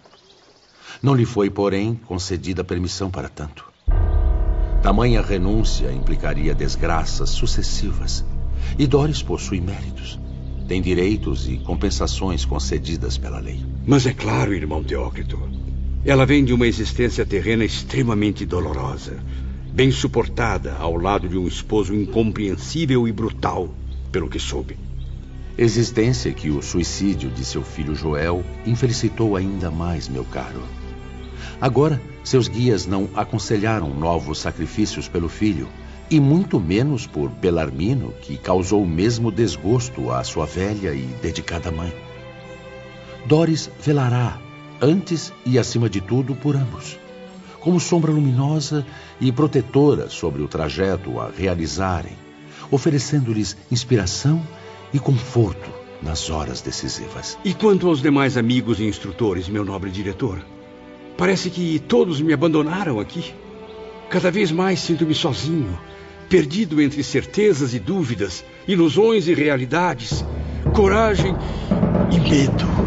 [1.03, 3.71] Não lhe foi, porém, concedida permissão para tanto.
[4.81, 8.25] Tamanha renúncia implicaria desgraças sucessivas,
[8.77, 10.17] e Doris possui méritos.
[10.65, 13.63] Tem direitos e compensações concedidas pela lei.
[13.85, 15.37] Mas é claro, irmão Teócrito,
[16.05, 19.17] ela vem de uma existência terrena extremamente dolorosa,
[19.73, 23.73] bem suportada ao lado de um esposo incompreensível e brutal,
[24.11, 24.77] pelo que soube.
[25.57, 30.63] Existência que o suicídio de seu filho Joel infelicitou ainda mais, meu caro.
[31.59, 35.67] Agora, seus guias não aconselharam novos sacrifícios pelo filho,
[36.09, 41.69] e muito menos por Belarmino, que causou o mesmo desgosto à sua velha e dedicada
[41.71, 41.93] mãe.
[43.27, 44.39] Doris velará
[44.81, 46.97] antes e acima de tudo por ambos.
[47.59, 48.85] como sombra luminosa
[49.19, 52.13] e protetora sobre o trajeto a realizarem,
[52.71, 54.41] oferecendo-lhes inspiração
[54.93, 55.69] e conforto
[56.01, 57.37] nas horas decisivas.
[57.43, 60.43] E quanto aos demais amigos e instrutores, meu nobre diretor?
[61.17, 63.33] Parece que todos me abandonaram aqui.
[64.09, 65.77] Cada vez mais sinto-me sozinho,
[66.29, 70.23] perdido entre certezas e dúvidas, ilusões e realidades,
[70.73, 71.35] coragem
[72.11, 72.78] e medo.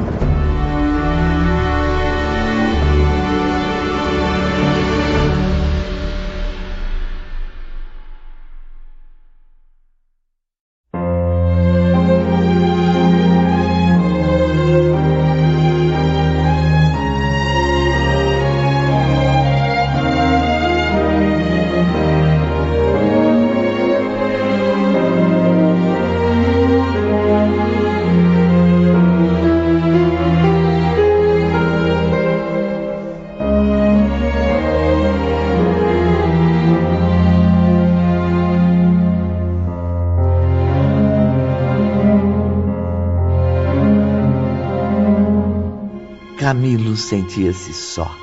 [46.42, 48.18] Camilo sentia-se só.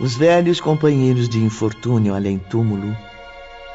[0.00, 2.96] Os velhos companheiros de infortúnio além túmulo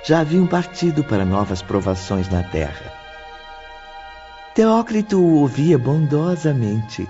[0.04, 2.92] já haviam partido para novas provações na terra.
[4.56, 7.08] Teócrito o ouvia bondosamente.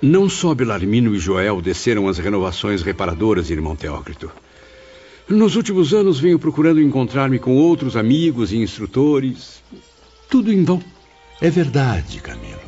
[0.00, 4.32] Não só Belarmino e Joel desceram as renovações reparadoras, irmão Teócrito.
[5.28, 9.62] Nos últimos anos venho procurando encontrar-me com outros amigos e instrutores.
[10.30, 10.82] Tudo em vão.
[11.42, 12.63] É verdade, Camilo.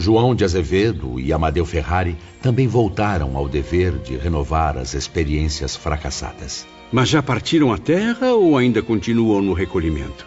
[0.00, 6.66] João de Azevedo e Amadeu Ferrari também voltaram ao dever de renovar as experiências fracassadas.
[6.90, 10.26] Mas já partiram à terra ou ainda continuam no recolhimento?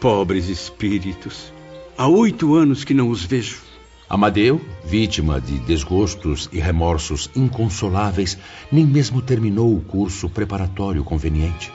[0.00, 1.52] Pobres espíritos.
[1.98, 3.58] Há oito anos que não os vejo.
[4.08, 8.38] Amadeu, vítima de desgostos e remorsos inconsoláveis,
[8.70, 11.72] nem mesmo terminou o curso preparatório conveniente.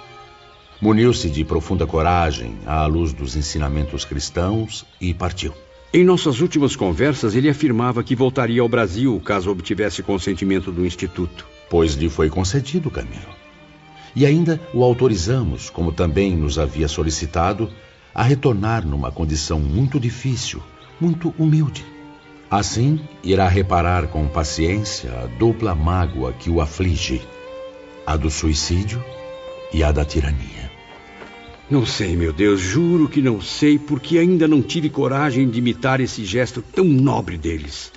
[0.81, 5.53] Muniu-se de profunda coragem à luz dos ensinamentos cristãos e partiu.
[5.93, 11.45] Em nossas últimas conversas, ele afirmava que voltaria ao Brasil caso obtivesse consentimento do Instituto.
[11.69, 13.35] Pois lhe foi concedido, Camilo.
[14.15, 17.69] E ainda o autorizamos, como também nos havia solicitado,
[18.15, 20.63] a retornar numa condição muito difícil,
[20.99, 21.85] muito humilde.
[22.49, 27.21] Assim, irá reparar com paciência a dupla mágoa que o aflige:
[28.05, 29.03] a do suicídio
[29.73, 30.70] e a da tirania.
[31.71, 36.01] Não sei, meu Deus, juro que não sei, porque ainda não tive coragem de imitar
[36.01, 37.93] esse gesto tão nobre deles.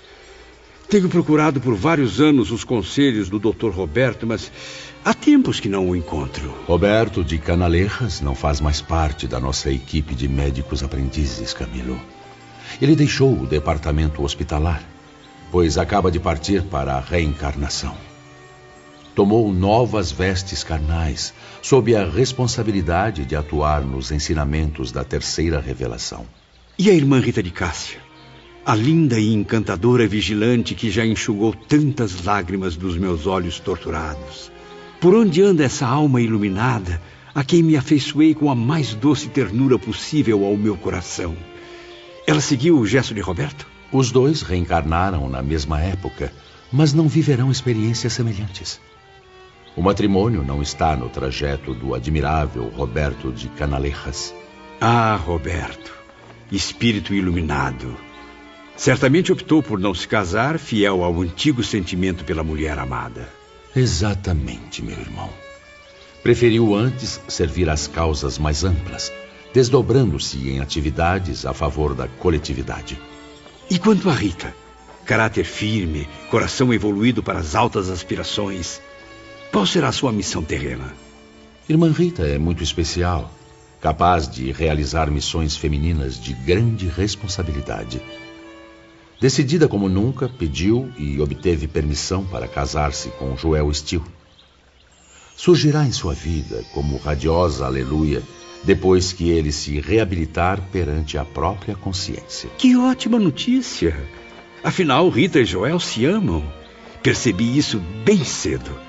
[0.89, 3.71] Tenho procurado por vários anos os conselhos do Dr.
[3.71, 4.53] Roberto, mas
[5.05, 6.55] há tempos que não o encontro.
[6.69, 12.01] Roberto de Canalejas não faz mais parte da nossa equipe de médicos aprendizes, Camilo.
[12.81, 14.89] Ele deixou o departamento hospitalar,
[15.51, 18.14] pois acaba de partir para a reencarnação
[19.15, 26.27] tomou novas vestes carnais, sob a responsabilidade de atuar nos ensinamentos da terceira revelação.
[26.79, 28.01] E a irmã Rita de Cássia?
[28.67, 34.51] A linda e encantadora vigilante que já enxugou tantas lágrimas dos meus olhos torturados.
[35.01, 37.01] Por onde anda essa alma iluminada,
[37.35, 41.37] a quem me afeiçoei com a mais doce ternura possível ao meu coração?
[42.27, 43.67] Ela seguiu o gesto de Roberto?
[43.93, 46.33] Os dois reencarnaram na mesma época,
[46.73, 48.81] mas não viverão experiências semelhantes.
[49.77, 54.33] O matrimônio não está no trajeto do admirável Roberto de Canalejas.
[54.81, 55.93] Ah, Roberto,
[56.51, 57.97] espírito iluminado.
[58.77, 63.29] Certamente optou por não se casar, fiel ao antigo sentimento pela mulher amada.
[63.75, 65.31] Exatamente, meu irmão.
[66.23, 69.13] Preferiu antes servir às causas mais amplas,
[69.53, 72.99] desdobrando-se em atividades a favor da coletividade.
[73.69, 74.55] E quanto a Rita?
[75.05, 78.81] Caráter firme, coração evoluído para as altas aspirações.
[79.55, 80.93] Qual será a sua missão terrena?
[81.69, 83.31] Irmã Rita é muito especial,
[83.81, 88.03] capaz de realizar missões femininas de grande responsabilidade.
[89.21, 94.03] Decidida como nunca, pediu e obteve permissão para casar-se com Joel Steele.
[95.37, 98.25] Surgirá em sua vida como radiosa aleluia
[98.65, 102.51] depois que ele se reabilitar perante a própria consciência.
[102.59, 103.97] Que ótima notícia!
[104.65, 106.43] Afinal, Rita e Joel se amam.
[107.05, 108.83] Percebi isso bem cedo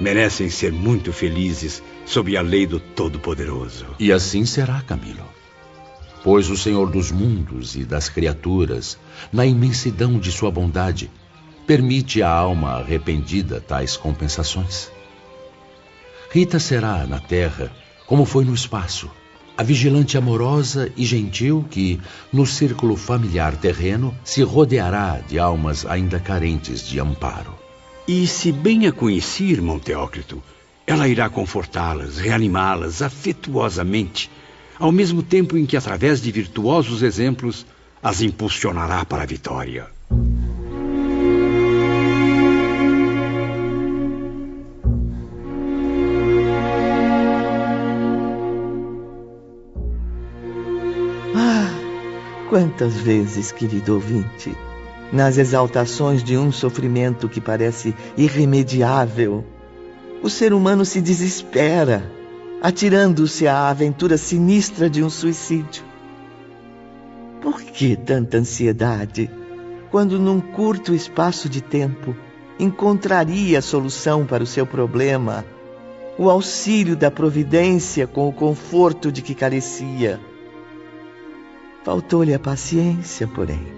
[0.00, 3.86] merecem ser muito felizes sob a lei do Todo-Poderoso.
[3.98, 5.24] E assim será, Camilo.
[6.22, 8.98] Pois o Senhor dos mundos e das criaturas,
[9.32, 11.10] na imensidão de sua bondade,
[11.66, 14.90] permite à alma arrependida tais compensações.
[16.30, 17.70] Rita será na terra,
[18.06, 19.10] como foi no espaço,
[19.56, 21.98] a vigilante amorosa e gentil que,
[22.30, 27.55] no círculo familiar terreno, se rodeará de almas ainda carentes de amparo.
[28.08, 30.40] E se bem a conheci, irmão Teócrito,
[30.86, 34.30] ela irá confortá-las, reanimá-las afetuosamente,
[34.78, 37.66] ao mesmo tempo em que, através de virtuosos exemplos,
[38.00, 39.88] as impulsionará para a vitória.
[51.34, 51.68] Ah,
[52.48, 54.56] quantas vezes, querido ouvinte,
[55.12, 59.44] nas exaltações de um sofrimento que parece irremediável,
[60.22, 62.10] o ser humano se desespera,
[62.60, 65.84] atirando-se à aventura sinistra de um suicídio.
[67.40, 69.30] Por que tanta ansiedade,
[69.90, 72.16] quando num curto espaço de tempo
[72.58, 75.44] encontraria a solução para o seu problema,
[76.18, 80.18] o auxílio da providência com o conforto de que carecia?
[81.84, 83.75] Faltou-lhe a paciência, porém,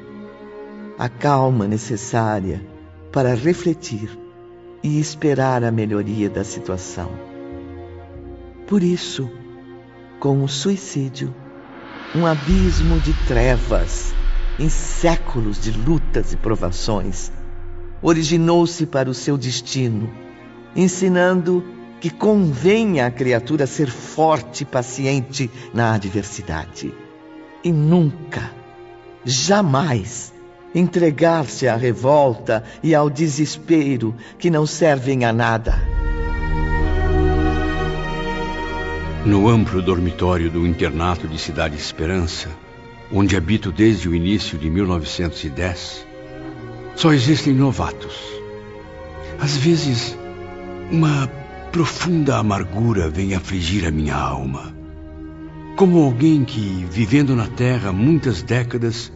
[0.98, 2.60] a calma necessária
[3.12, 4.18] para refletir
[4.82, 7.10] e esperar a melhoria da situação.
[8.66, 9.30] Por isso,
[10.18, 11.32] com o suicídio,
[12.14, 14.12] um abismo de trevas,
[14.58, 17.30] em séculos de lutas e provações,
[18.02, 20.10] originou-se para o seu destino,
[20.74, 21.64] ensinando
[22.00, 26.92] que convém à criatura ser forte e paciente na adversidade
[27.62, 28.50] e nunca,
[29.24, 30.32] jamais
[30.74, 35.80] entregar-se à revolta e ao desespero que não servem a nada.
[39.24, 42.48] No amplo dormitório do internato de Cidade Esperança,
[43.12, 46.06] onde habito desde o início de 1910,
[46.94, 48.16] só existem novatos.
[49.40, 50.16] Às vezes,
[50.90, 51.28] uma
[51.70, 54.74] profunda amargura vem afligir a minha alma.
[55.76, 59.12] Como alguém que, vivendo na Terra muitas décadas,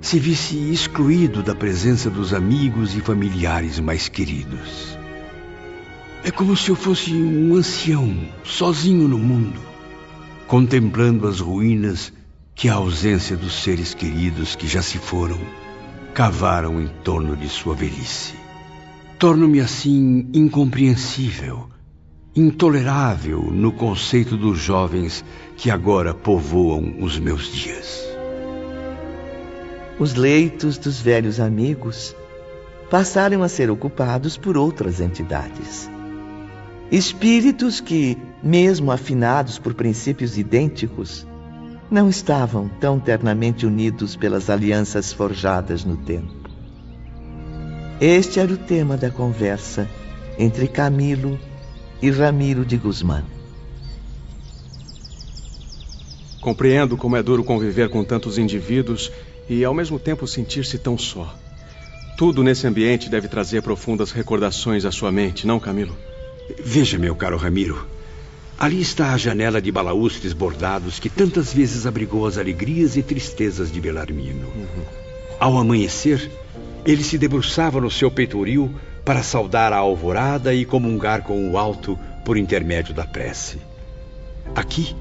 [0.00, 4.98] se visse excluído da presença dos amigos e familiares mais queridos.
[6.24, 9.60] É como se eu fosse um ancião, sozinho no mundo,
[10.46, 12.12] contemplando as ruínas
[12.54, 15.38] que a ausência dos seres queridos que já se foram
[16.12, 18.34] cavaram em torno de sua velhice.
[19.18, 21.68] Torno-me assim incompreensível,
[22.34, 25.24] intolerável no conceito dos jovens
[25.56, 28.09] que agora povoam os meus dias.
[30.00, 32.16] Os leitos dos velhos amigos
[32.90, 35.90] passaram a ser ocupados por outras entidades.
[36.90, 41.26] Espíritos que, mesmo afinados por princípios idênticos,
[41.90, 46.48] não estavam tão ternamente unidos pelas alianças forjadas no tempo.
[48.00, 49.86] Este era o tema da conversa
[50.38, 51.38] entre Camilo
[52.00, 53.24] e Ramiro de Guzmán.
[56.40, 59.12] Compreendo como é duro conviver com tantos indivíduos
[59.50, 61.34] e, ao mesmo tempo, sentir-se tão só.
[62.16, 65.96] Tudo nesse ambiente deve trazer profundas recordações à sua mente, não, Camilo?
[66.62, 67.84] Veja, meu caro Ramiro.
[68.56, 73.72] Ali está a janela de balaústres bordados que tantas vezes abrigou as alegrias e tristezas
[73.72, 74.46] de Belarmino.
[74.54, 74.84] Uhum.
[75.40, 76.30] Ao amanhecer,
[76.84, 78.70] ele se debruçava no seu peitoril
[79.04, 83.58] para saudar a alvorada e comungar com o alto por intermédio da prece.
[84.54, 84.94] Aqui,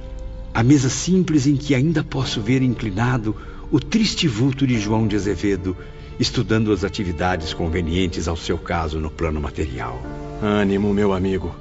[0.54, 3.36] a mesa simples em que ainda posso ver inclinado
[3.72, 5.76] o triste vulto de João de Azevedo,
[6.20, 10.02] estudando as atividades convenientes ao seu caso no plano material.
[10.42, 11.56] Ânimo, meu amigo.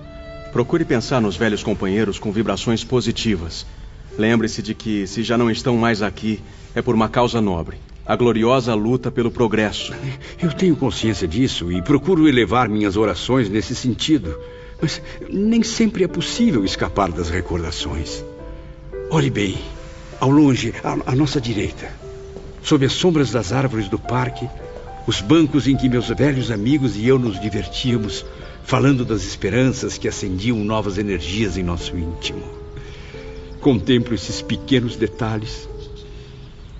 [0.52, 3.66] Procure pensar nos velhos companheiros com vibrações positivas.
[4.16, 6.40] Lembre-se de que, se já não estão mais aqui,
[6.74, 7.78] é por uma causa nobre
[8.08, 9.92] a gloriosa luta pelo progresso.
[10.42, 14.34] Eu tenho consciência disso e procuro elevar minhas orações nesse sentido.
[14.80, 18.24] Mas nem sempre é possível escapar das recordações.
[19.10, 19.58] Olhe bem,
[20.20, 21.88] ao longe, à, à nossa direita,
[22.62, 24.48] sob as sombras das árvores do parque,
[25.06, 28.26] os bancos em que meus velhos amigos e eu nos divertíamos,
[28.64, 32.42] falando das esperanças que acendiam novas energias em nosso íntimo.
[33.60, 35.68] Contemplo esses pequenos detalhes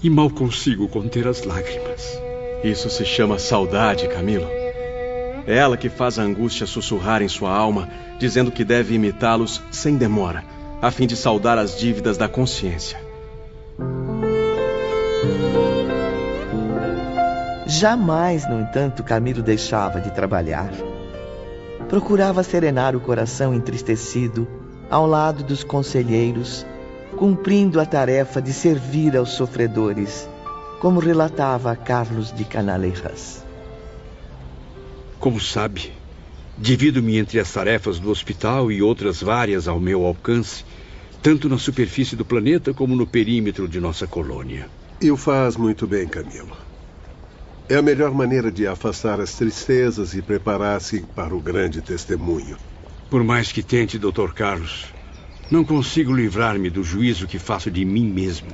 [0.02, 2.20] e mal consigo conter as lágrimas.
[2.62, 4.46] Isso se chama saudade, Camilo.
[5.46, 9.96] É ela que faz a angústia sussurrar em sua alma, dizendo que deve imitá-los sem
[9.96, 10.44] demora,
[10.82, 13.07] a fim de saldar as dívidas da consciência.
[17.68, 20.72] Jamais, no entanto, Camilo deixava de trabalhar.
[21.86, 24.48] Procurava serenar o coração entristecido
[24.90, 26.64] ao lado dos conselheiros
[27.18, 30.26] cumprindo a tarefa de servir aos sofredores,
[30.80, 33.44] como relatava Carlos de Canaleiras.
[35.20, 35.92] Como sabe,
[36.56, 40.64] divido-me entre as tarefas do hospital e outras várias ao meu alcance,
[41.22, 44.70] tanto na superfície do planeta como no perímetro de nossa colônia.
[45.02, 46.67] E o faz muito bem, Camilo.
[47.70, 52.56] É a melhor maneira de afastar as tristezas e preparar-se para o grande testemunho.
[53.10, 54.32] Por mais que tente, Dr.
[54.34, 54.86] Carlos,
[55.50, 58.48] não consigo livrar-me do juízo que faço de mim mesmo.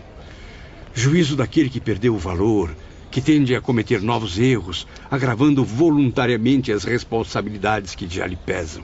[0.93, 2.75] Juízo daquele que perdeu o valor,
[3.09, 8.83] que tende a cometer novos erros, agravando voluntariamente as responsabilidades que já lhe pesam.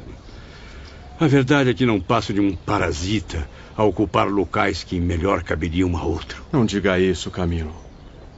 [1.18, 5.96] A verdade é que não passo de um parasita a ocupar locais que melhor caberiam
[5.96, 6.44] a outro.
[6.52, 7.89] Não diga isso, Camilo.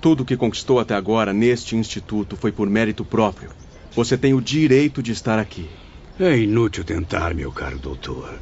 [0.03, 3.50] Tudo o que conquistou até agora neste instituto foi por mérito próprio.
[3.94, 5.70] Você tem o direito de estar aqui.
[6.18, 8.34] É inútil tentar, meu caro doutor.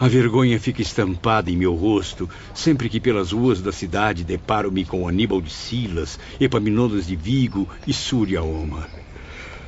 [0.00, 5.06] A vergonha fica estampada em meu rosto sempre que pelas ruas da cidade deparo-me com
[5.06, 8.90] Aníbal de Silas, Epaminondas de Vigo e Súria Omar.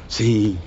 [0.09, 0.59] Sim,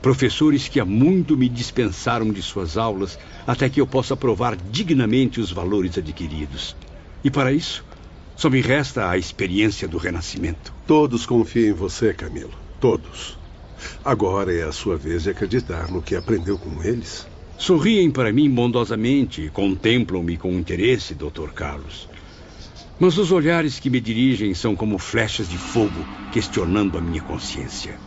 [0.00, 5.40] professores que há muito me dispensaram de suas aulas até que eu possa provar dignamente
[5.40, 6.76] os valores adquiridos.
[7.24, 7.84] E para isso,
[8.36, 10.72] só me resta a experiência do renascimento.
[10.86, 12.52] Todos confiam em você, Camilo.
[12.78, 13.38] Todos.
[14.04, 17.26] Agora é a sua vez de acreditar no que aprendeu com eles.
[17.56, 21.48] Sorriem para mim bondosamente, contemplam-me com interesse, Dr.
[21.54, 22.08] Carlos.
[23.00, 27.98] Mas os olhares que me dirigem são como flechas de fogo, questionando a minha consciência.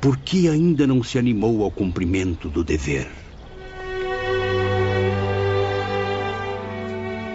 [0.00, 3.08] Por que ainda não se animou ao cumprimento do dever?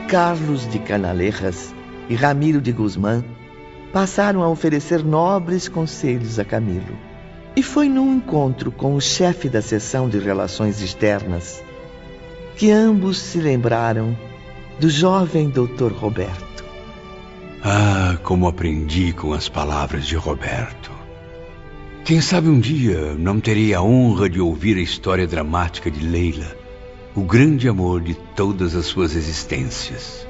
[0.08, 1.74] Carlos de Canalejas
[2.10, 3.24] e Ramiro de Guzmán
[3.92, 6.98] passaram a oferecer nobres conselhos a Camilo.
[7.56, 11.64] E foi num encontro com o chefe da seção de relações externas
[12.56, 14.18] que ambos se lembraram
[14.80, 16.64] do jovem doutor Roberto.
[17.64, 20.92] Ah, como aprendi com as palavras de Roberto.
[22.04, 26.54] Quem sabe um dia não terei a honra de ouvir a história dramática de Leila,
[27.16, 30.28] o grande amor de todas as suas existências.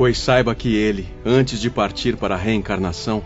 [0.00, 3.22] Pois saiba que ele, antes de partir para a reencarnação,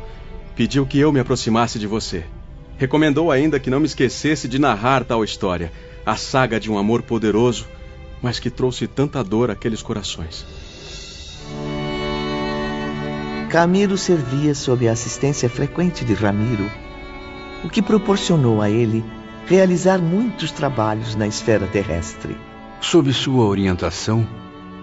[0.56, 2.24] pediu que eu me aproximasse de você.
[2.76, 5.70] Recomendou ainda que não me esquecesse de narrar tal história,
[6.04, 7.68] a saga de um amor poderoso,
[8.20, 10.44] mas que trouxe tanta dor àqueles corações.
[13.50, 16.68] Camilo servia sob a assistência frequente de Ramiro,
[17.62, 19.04] o que proporcionou a ele
[19.46, 22.36] realizar muitos trabalhos na esfera terrestre.
[22.80, 24.26] Sob sua orientação,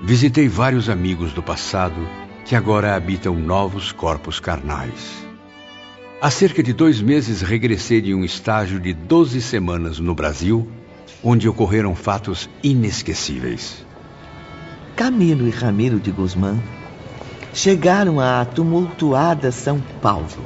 [0.04, 1.96] visitei vários amigos do passado
[2.44, 5.24] que agora habitam novos corpos carnais.
[6.20, 10.68] Há cerca de dois meses regressei de um estágio de 12 semanas no Brasil,
[11.24, 13.86] onde ocorreram fatos inesquecíveis.
[14.96, 16.60] Camilo e Ramiro de Guzmán
[17.54, 20.46] chegaram à tumultuada São Paulo,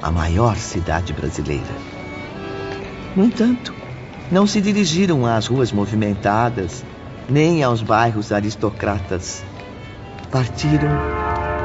[0.00, 1.74] a maior cidade brasileira.
[3.16, 3.74] No entanto,
[4.30, 6.84] não se dirigiram às ruas movimentadas,
[7.28, 9.44] nem aos bairros aristocratas.
[10.30, 10.90] Partiram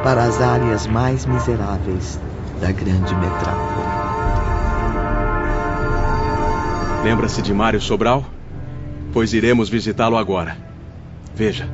[0.04, 2.20] para as áreas mais miseráveis
[2.62, 3.90] da grande metrópole.
[7.04, 8.26] Lembra-se de Mário Sobral?
[9.12, 10.58] Pois iremos visitá-lo agora.
[11.36, 11.68] Veja,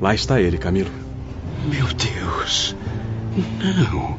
[0.00, 0.90] lá está ele, Camilo.
[1.68, 2.76] Meu Deus,
[3.36, 4.18] não.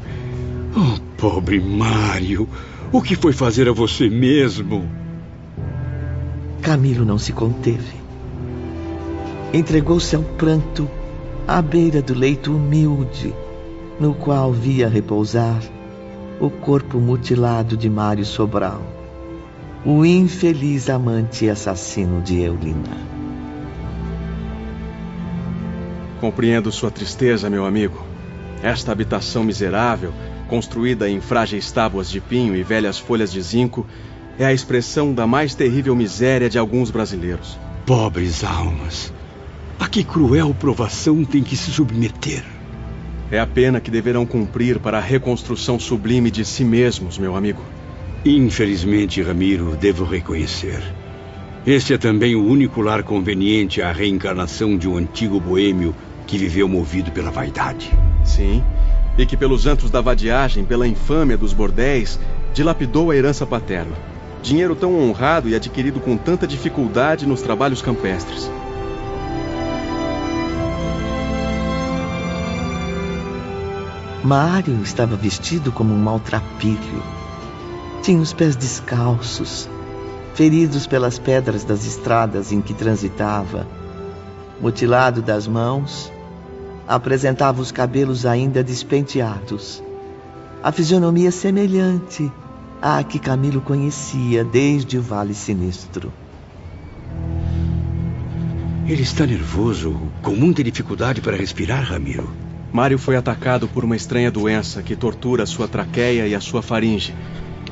[0.74, 2.48] Oh, pobre Mário,
[2.90, 4.88] o que foi fazer a você mesmo?
[6.60, 7.95] Camilo não se conteve.
[9.52, 10.88] Entregou-se ao pranto
[11.46, 13.34] à beira do leito humilde
[13.98, 15.62] no qual via repousar
[16.38, 18.82] o corpo mutilado de Mário Sobral,
[19.84, 23.16] o infeliz amante e assassino de Eulina.
[26.20, 28.04] Compreendo sua tristeza, meu amigo.
[28.62, 30.12] Esta habitação miserável,
[30.48, 33.86] construída em frágeis tábuas de pinho e velhas folhas de zinco,
[34.38, 37.58] é a expressão da mais terrível miséria de alguns brasileiros.
[37.86, 39.12] Pobres almas,
[39.78, 42.42] a que cruel provação tem que se submeter?
[43.30, 47.60] É a pena que deverão cumprir para a reconstrução sublime de si mesmos, meu amigo.
[48.24, 50.82] Infelizmente, Ramiro, devo reconhecer.
[51.66, 55.94] Este é também o único lar conveniente à reencarnação de um antigo boêmio
[56.26, 57.90] que viveu movido pela vaidade.
[58.24, 58.62] Sim,
[59.18, 62.18] e que pelos antros da vadiagem, pela infâmia dos bordéis,
[62.54, 63.96] dilapidou a herança paterna.
[64.42, 68.48] Dinheiro tão honrado e adquirido com tanta dificuldade nos trabalhos campestres.
[74.26, 77.00] Mário estava vestido como um maltrapilho.
[78.02, 79.68] Tinha os pés descalços,
[80.34, 83.68] feridos pelas pedras das estradas em que transitava.
[84.60, 86.12] Mutilado das mãos,
[86.88, 89.80] apresentava os cabelos ainda despenteados.
[90.60, 92.28] A fisionomia semelhante
[92.82, 96.12] à que Camilo conhecia desde o Vale Sinistro.
[98.88, 102.45] Ele está nervoso, com muita dificuldade para respirar, Ramiro.
[102.76, 106.60] Mário foi atacado por uma estranha doença que tortura a sua traqueia e a sua
[106.60, 107.14] faringe.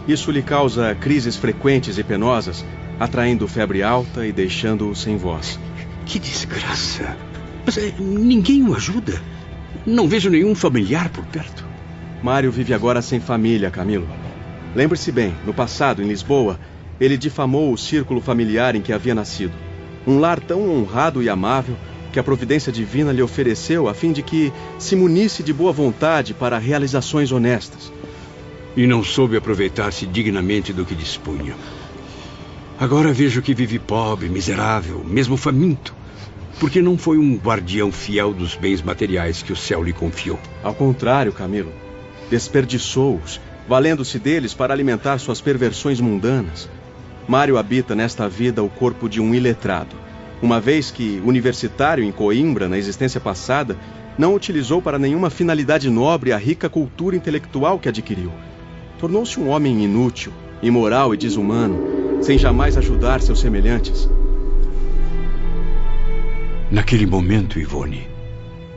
[0.09, 2.65] Isso lhe causa crises frequentes e penosas,
[2.99, 5.61] atraindo febre alta e deixando-o sem voz.
[6.07, 7.15] Que desgraça!
[7.67, 9.21] Mas é, ninguém o ajuda.
[9.85, 11.67] Não vejo nenhum familiar por perto.
[12.23, 14.09] Mário vive agora sem família, Camilo.
[14.75, 16.59] Lembre-se bem, no passado, em Lisboa,
[16.99, 19.53] ele difamou o círculo familiar em que havia nascido.
[20.07, 21.77] Um lar tão honrado e amável
[22.15, 26.33] que a providência divina lhe ofereceu a fim de que se munisse de boa vontade
[26.33, 27.93] para realizações honestas.
[28.77, 31.57] E não soube aproveitar-se dignamente do que dispunha.
[32.79, 35.93] Agora vejo que vive pobre, miserável, mesmo faminto,
[36.61, 40.39] porque não foi um guardião fiel dos bens materiais que o céu lhe confiou.
[40.63, 41.73] Ao contrário, Camilo,
[42.31, 46.71] desperdiçou-os, valendo-se deles para alimentar suas perversões mundanas.
[47.27, 49.97] Mário habita nesta vida o corpo de um iletrado,
[50.43, 53.77] uma vez que, universitário em Coimbra na existência passada,
[54.19, 58.31] não utilizou para nenhuma finalidade nobre a rica cultura intelectual que adquiriu.
[58.99, 60.33] Tornou-se um homem inútil,
[60.63, 64.09] imoral e desumano, sem jamais ajudar seus semelhantes.
[66.71, 68.09] Naquele momento, Ivone,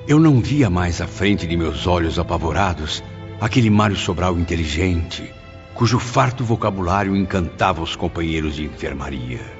[0.07, 3.03] eu não via mais à frente de meus olhos apavorados
[3.39, 5.31] aquele Mário Sobral inteligente,
[5.73, 9.56] cujo farto vocabulário encantava os companheiros de enfermaria.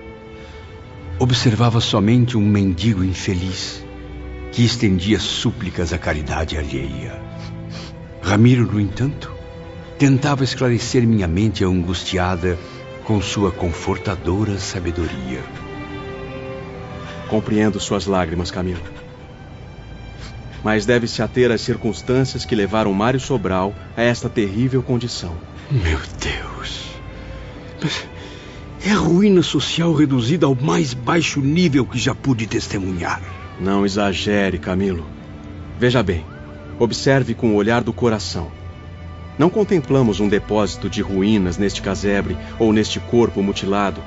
[1.20, 3.84] Observava somente um mendigo infeliz
[4.51, 7.20] que estendia súplicas à caridade alheia.
[8.22, 9.34] Ramiro, no entanto,
[9.97, 12.55] tentava esclarecer minha mente angustiada
[13.03, 15.43] com sua confortadora sabedoria.
[17.28, 18.84] Compreendo suas lágrimas, Camilo.
[20.63, 25.36] Mas deve-se ater às circunstâncias que levaram Mário Sobral a esta terrível condição.
[25.72, 26.91] Meu Deus!
[27.82, 28.05] Mas
[28.86, 33.21] é a ruína social reduzida ao mais baixo nível que já pude testemunhar.
[33.59, 35.05] Não exagere, Camilo.
[35.80, 36.25] Veja bem,
[36.80, 38.51] observe com o olhar do coração.
[39.38, 44.01] Não contemplamos um depósito de ruínas neste casebre ou neste corpo mutilado,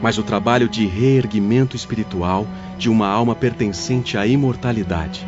[0.00, 2.46] mas o trabalho de reerguimento espiritual
[2.78, 5.26] de uma alma pertencente à imortalidade.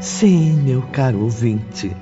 [0.00, 1.94] Sim, meu caro ouvinte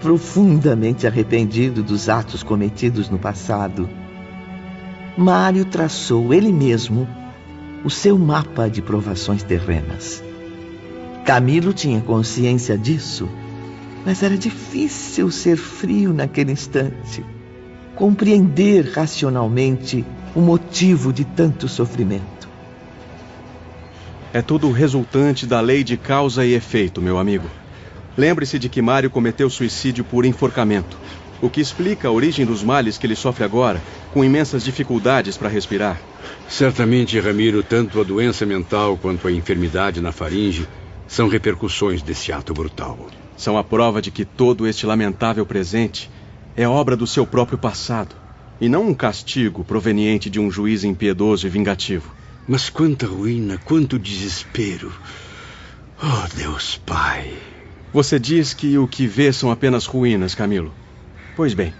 [0.00, 3.88] profundamente arrependido dos atos cometidos no passado,
[5.16, 7.08] Mário traçou ele mesmo
[7.84, 10.22] o seu mapa de provações terrenas.
[11.24, 13.28] Camilo tinha consciência disso,
[14.06, 17.24] mas era difícil ser frio naquele instante,
[17.96, 22.48] compreender racionalmente o motivo de tanto sofrimento.
[24.32, 27.48] É tudo resultante da lei de causa e efeito, meu amigo.
[28.18, 30.98] Lembre-se de que Mário cometeu suicídio por enforcamento,
[31.40, 33.80] o que explica a origem dos males que ele sofre agora,
[34.12, 36.00] com imensas dificuldades para respirar.
[36.48, 40.66] Certamente, Ramiro, tanto a doença mental quanto a enfermidade na faringe
[41.06, 43.06] são repercussões desse ato brutal.
[43.36, 46.10] São a prova de que todo este lamentável presente
[46.56, 48.16] é obra do seu próprio passado,
[48.60, 52.12] e não um castigo proveniente de um juiz impiedoso e vingativo.
[52.48, 54.92] Mas quanta ruína, quanto desespero.
[56.02, 57.47] Oh, Deus Pai!
[57.92, 60.74] Você diz que o que vê são apenas ruínas, Camilo.
[61.34, 61.72] Pois bem,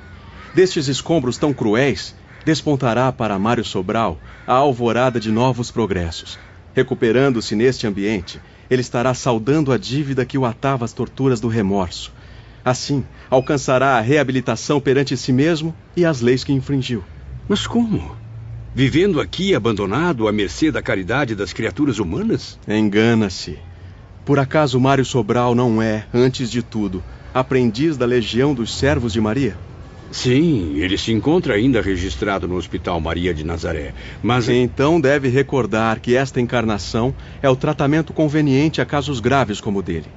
[0.55, 6.39] destes escombros tão cruéis, despontará para Mário Sobral a alvorada de novos progressos.
[6.75, 8.41] Recuperando-se neste ambiente,
[8.71, 12.11] ele estará saldando a dívida que o atava às torturas do remorso.
[12.65, 17.05] Assim, alcançará a reabilitação perante si mesmo e as leis que infringiu.
[17.47, 18.17] Mas como?
[18.75, 22.59] Vivendo aqui abandonado à mercê da caridade das criaturas humanas?
[22.67, 23.59] Engana-se.
[24.29, 27.03] Por acaso Mário Sobral não é, antes de tudo,
[27.33, 29.57] aprendiz da Legião dos Servos de Maria?
[30.13, 34.47] Sim, ele se encontra ainda registrado no Hospital Maria de Nazaré, mas.
[34.51, 39.83] Então deve recordar que esta encarnação é o tratamento conveniente a casos graves como o
[39.83, 40.09] dele.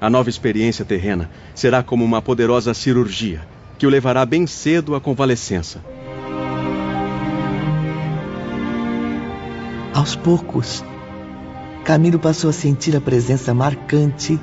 [0.00, 3.42] A nova experiência terrena será como uma poderosa cirurgia,
[3.76, 5.84] que o levará bem cedo à convalescença.
[9.92, 10.84] Aos poucos,
[11.90, 14.38] Camilo passou a sentir a presença marcante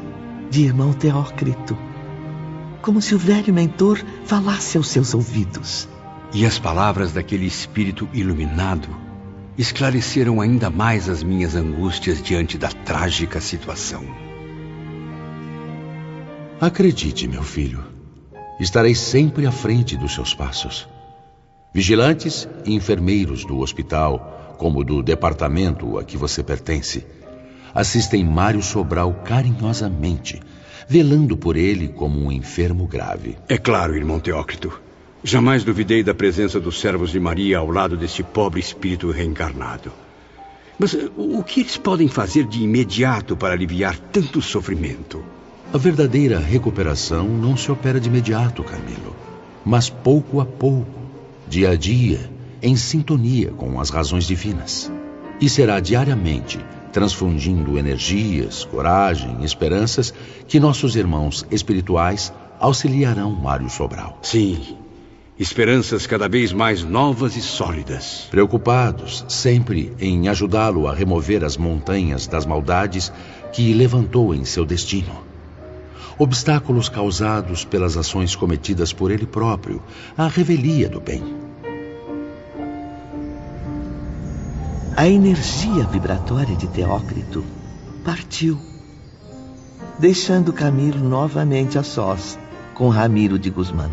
[0.50, 1.78] de irmão Teócrito,
[2.82, 5.88] como se o velho mentor falasse aos seus ouvidos.
[6.34, 8.89] E as palavras daquele espírito iluminado
[9.58, 14.04] esclareceram ainda mais as minhas angústias diante da trágica situação.
[16.60, 17.82] Acredite, meu filho,
[18.60, 20.86] estarei sempre à frente dos seus passos.
[21.74, 27.06] Vigilantes e enfermeiros do hospital, como do departamento a que você pertence,
[27.78, 30.42] assistem Mário Sobral carinhosamente,
[30.90, 33.38] velando por ele como um enfermo grave.
[33.48, 34.82] É claro, irmão Teócrito.
[35.24, 39.92] Jamais duvidei da presença dos servos de Maria ao lado deste pobre espírito reencarnado.
[40.80, 45.24] Mas o que eles podem fazer de imediato para aliviar tanto sofrimento?
[45.72, 49.16] A verdadeira recuperação não se opera de imediato, Camilo,
[49.64, 51.00] mas pouco a pouco,
[51.48, 52.28] dia a dia,
[52.60, 54.92] em sintonia com as razões divinas.
[55.40, 56.60] E será diariamente,
[56.92, 60.14] transfundindo energias, coragem, esperanças,
[60.48, 64.20] que nossos irmãos espirituais auxiliarão Mário Sobral.
[64.22, 64.78] Sim,
[65.40, 68.28] esperanças cada vez mais novas e sólidas.
[68.32, 73.12] Preocupados sempre em ajudá-lo a remover as montanhas das maldades
[73.54, 75.26] que levantou em seu destino.
[76.18, 79.84] Obstáculos causados pelas ações cometidas por ele próprio,
[80.18, 81.47] a revelia do bem.
[84.98, 87.45] A energia vibratória de Teócrito
[88.04, 88.60] partiu,
[90.00, 92.39] deixando Camilo novamente a sós
[92.74, 93.91] com Ramiro de Guzmán.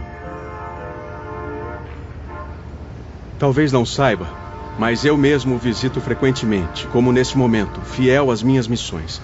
[3.39, 4.27] Talvez não saiba,
[4.79, 9.21] mas eu mesmo o visito frequentemente, como nesse momento, fiel às minhas missões.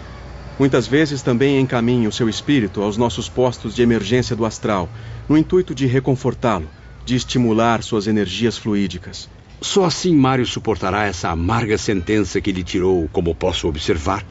[0.58, 4.86] Muitas vezes também encaminho seu espírito aos nossos postos de emergência do astral,
[5.26, 6.68] no intuito de reconfortá-lo,
[7.06, 9.30] de estimular suas energias fluídicas.
[9.62, 14.24] Só assim Mário suportará essa amarga sentença que lhe tirou, como posso observar,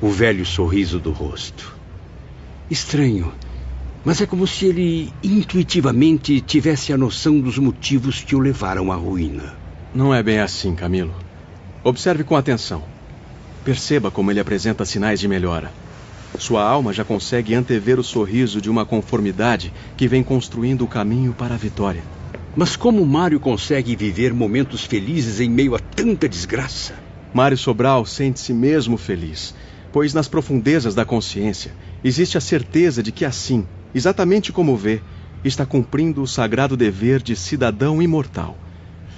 [0.00, 1.76] o velho sorriso do rosto.
[2.70, 3.32] Estranho,
[4.04, 8.96] mas é como se ele intuitivamente tivesse a noção dos motivos que o levaram à
[8.96, 9.54] ruína.
[9.94, 11.14] Não é bem assim, Camilo.
[11.84, 12.82] Observe com atenção.
[13.62, 15.70] Perceba como ele apresenta sinais de melhora.
[16.38, 21.34] Sua alma já consegue antever o sorriso de uma conformidade que vem construindo o caminho
[21.34, 22.02] para a vitória.
[22.54, 26.94] Mas como Mário consegue viver momentos felizes em meio a tanta desgraça?
[27.32, 29.54] Mário Sobral sente-se mesmo feliz,
[29.90, 31.72] pois nas profundezas da consciência
[32.04, 35.00] existe a certeza de que assim, exatamente como vê,
[35.42, 38.58] está cumprindo o sagrado dever de cidadão imortal.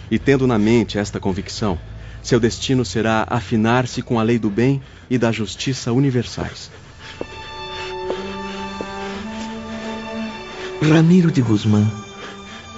[0.09, 1.77] E tendo na mente esta convicção,
[2.23, 4.81] seu destino será afinar-se com a lei do bem
[5.11, 6.71] e da justiça universais.
[10.81, 12.04] Ramiro de Guzmán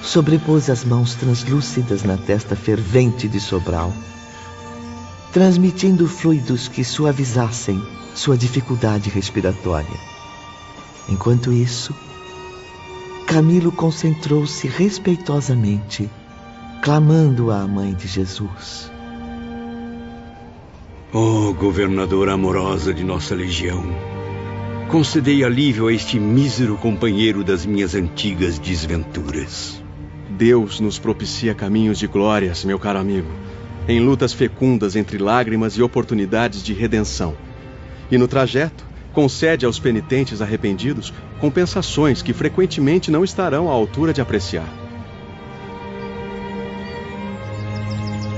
[0.02, 3.92] sobrepôs as mãos translúcidas na testa fervente de Sobral,
[5.32, 7.82] transmitindo fluidos que suavizassem
[8.14, 9.98] sua dificuldade respiratória.
[11.08, 11.94] Enquanto isso,
[13.26, 16.08] Camilo concentrou-se respeitosamente,
[16.82, 18.90] clamando à Mãe de Jesus.
[21.12, 23.84] Oh, governadora amorosa de nossa legião,
[24.88, 29.85] concedei alívio a este mísero companheiro das minhas antigas desventuras.
[30.36, 33.30] Deus nos propicia caminhos de glórias, meu caro amigo,
[33.88, 37.34] em lutas fecundas entre lágrimas e oportunidades de redenção.
[38.10, 38.84] E no trajeto,
[39.14, 41.10] concede aos penitentes arrependidos
[41.40, 44.68] compensações que frequentemente não estarão à altura de apreciar.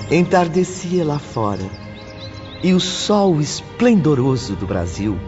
[0.08, 1.68] Entardecia lá fora,
[2.62, 5.18] e o sol esplendoroso do Brasil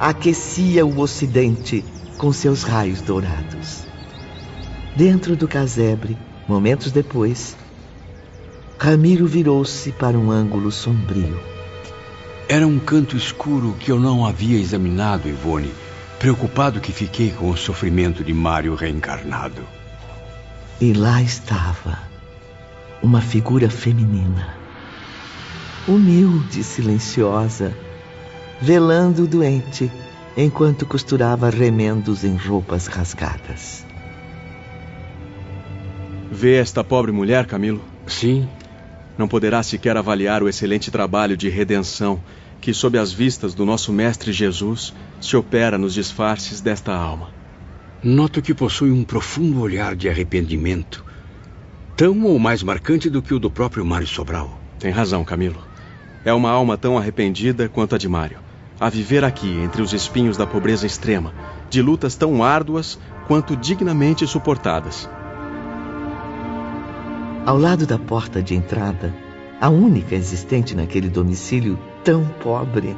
[0.00, 1.84] aquecia o ocidente
[2.16, 3.87] com seus raios dourados.
[4.98, 6.18] Dentro do casebre,
[6.48, 7.56] momentos depois,
[8.76, 11.40] Ramiro virou-se para um ângulo sombrio.
[12.48, 15.72] Era um canto escuro que eu não havia examinado, Ivone,
[16.18, 19.62] preocupado que fiquei com o sofrimento de Mário reencarnado.
[20.80, 21.96] E lá estava
[23.00, 24.52] uma figura feminina,
[25.86, 27.72] humilde e silenciosa,
[28.60, 29.92] velando o doente
[30.36, 33.86] enquanto costurava remendos em roupas rasgadas.
[36.30, 37.82] Vê esta pobre mulher, Camilo?
[38.06, 38.48] Sim.
[39.16, 42.20] Não poderá sequer avaliar o excelente trabalho de redenção
[42.60, 47.30] que, sob as vistas do nosso Mestre Jesus, se opera nos disfarces desta alma.
[48.02, 51.04] Noto que possui um profundo olhar de arrependimento,
[51.96, 54.60] tão ou mais marcante do que o do próprio Mário Sobral.
[54.78, 55.66] Tem razão, Camilo.
[56.24, 58.38] É uma alma tão arrependida quanto a de Mário,
[58.78, 61.32] a viver aqui entre os espinhos da pobreza extrema,
[61.70, 65.08] de lutas tão árduas quanto dignamente suportadas.
[67.48, 69.10] Ao lado da porta de entrada,
[69.58, 72.94] a única existente naquele domicílio tão pobre,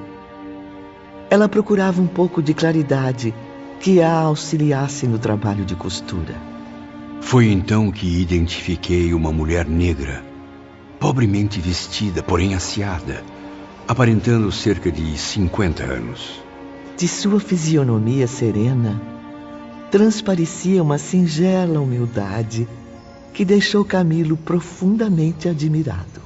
[1.31, 3.33] ela procurava um pouco de claridade
[3.79, 6.35] que a auxiliasse no trabalho de costura.
[7.21, 10.21] Foi então que identifiquei uma mulher negra,
[10.99, 13.23] pobremente vestida, porém aciada,
[13.87, 16.43] aparentando cerca de 50 anos.
[16.97, 19.01] De sua fisionomia serena,
[19.93, 22.67] transparecia uma singela humildade
[23.33, 26.21] que deixou Camilo profundamente admirado.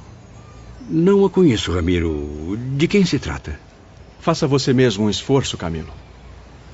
[0.89, 2.57] Não a conheço, Ramiro.
[2.75, 3.59] De quem se trata?
[4.19, 5.93] Faça você mesmo um esforço, Camilo.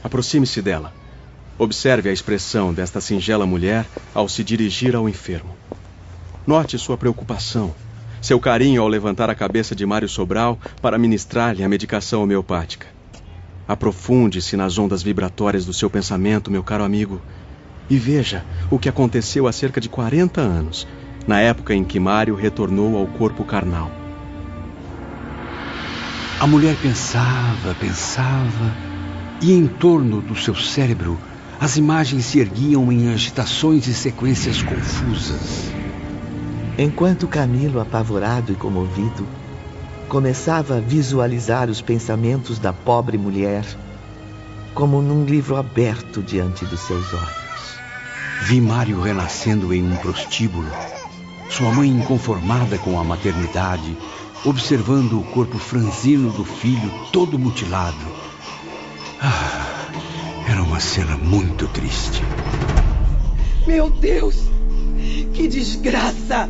[0.03, 0.93] Aproxime-se dela.
[1.57, 5.55] Observe a expressão desta singela mulher ao se dirigir ao enfermo.
[6.45, 7.73] Note sua preocupação,
[8.21, 12.87] seu carinho ao levantar a cabeça de Mário Sobral para ministrar-lhe a medicação homeopática.
[13.67, 17.21] Aprofunde-se nas ondas vibratórias do seu pensamento, meu caro amigo,
[17.91, 20.87] e veja o que aconteceu há cerca de 40 anos,
[21.27, 23.91] na época em que Mário retornou ao corpo carnal.
[26.39, 28.71] A mulher pensava, pensava,
[29.41, 31.19] e em torno do seu cérebro
[31.59, 35.69] as imagens se erguiam em agitações e sequências confusas.
[36.77, 39.27] Enquanto Camilo, apavorado e comovido,
[40.07, 43.65] começava a visualizar os pensamentos da pobre mulher
[44.73, 47.50] como num livro aberto diante dos seus olhos.
[48.43, 50.67] Vi Mário renascendo em um prostíbulo,
[51.47, 53.95] sua mãe inconformada com a maternidade,
[54.43, 57.95] observando o corpo franzino do filho todo mutilado.
[59.21, 59.87] Ah,
[60.49, 62.23] era uma cena muito triste.
[63.67, 64.35] Meu Deus!
[65.33, 66.49] Que desgraça!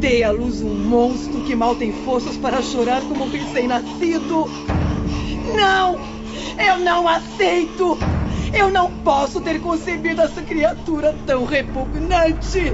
[0.00, 4.46] Dei à luz um monstro que mal tem forças para chorar como um recém-nascido.
[5.54, 6.00] Não!
[6.58, 7.98] Eu não aceito!
[8.52, 12.72] Eu não posso ter concebido essa criatura tão repugnante!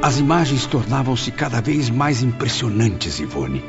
[0.00, 3.64] As imagens tornavam-se cada vez mais impressionantes, Ivone.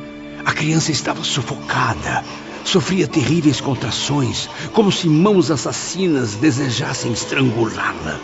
[0.46, 2.24] A criança estava sufocada,
[2.64, 8.20] Sofria terríveis contrações, como se mãos assassinas desejassem estrangulá-la.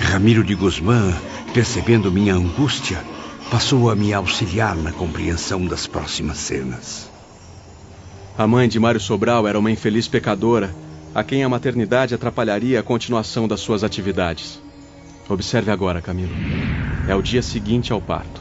[0.00, 1.12] Ramiro de Guzmán,
[1.52, 3.04] percebendo minha angústia,
[3.50, 7.10] passou a me auxiliar na compreensão das próximas cenas.
[8.38, 10.74] A mãe de Mário Sobral era uma infeliz pecadora,
[11.18, 14.60] a quem a maternidade atrapalharia a continuação das suas atividades.
[15.28, 16.32] Observe agora, Camilo.
[17.08, 18.40] É o dia seguinte ao parto.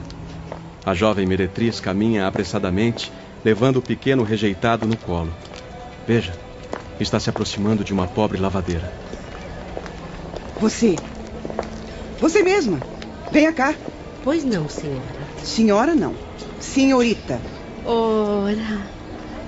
[0.85, 3.11] A jovem meretriz caminha apressadamente
[3.43, 5.33] levando o pequeno rejeitado no colo.
[6.07, 6.33] Veja,
[6.99, 8.93] está se aproximando de uma pobre lavadeira.
[10.61, 10.95] Você.
[12.19, 12.79] Você mesma.
[13.31, 13.73] Venha cá.
[14.23, 15.01] Pois não, senhora.
[15.43, 16.13] Senhora não.
[16.59, 17.41] Senhorita.
[17.83, 18.85] Ora,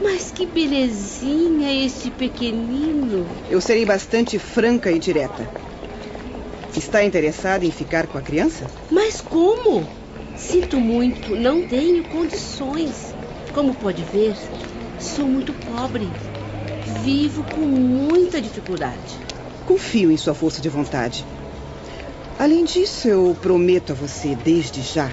[0.01, 3.27] mas que belezinha esse pequenino.
[3.49, 5.49] Eu serei bastante franca e direta.
[6.75, 8.67] Está interessada em ficar com a criança?
[8.89, 9.85] Mas como?
[10.37, 13.13] Sinto muito, não tenho condições.
[13.53, 14.37] Como pode ver,
[14.99, 16.07] sou muito pobre.
[17.03, 19.17] Vivo com muita dificuldade.
[19.65, 21.25] Confio em sua força de vontade.
[22.37, 25.11] Além disso, eu prometo a você, desde já,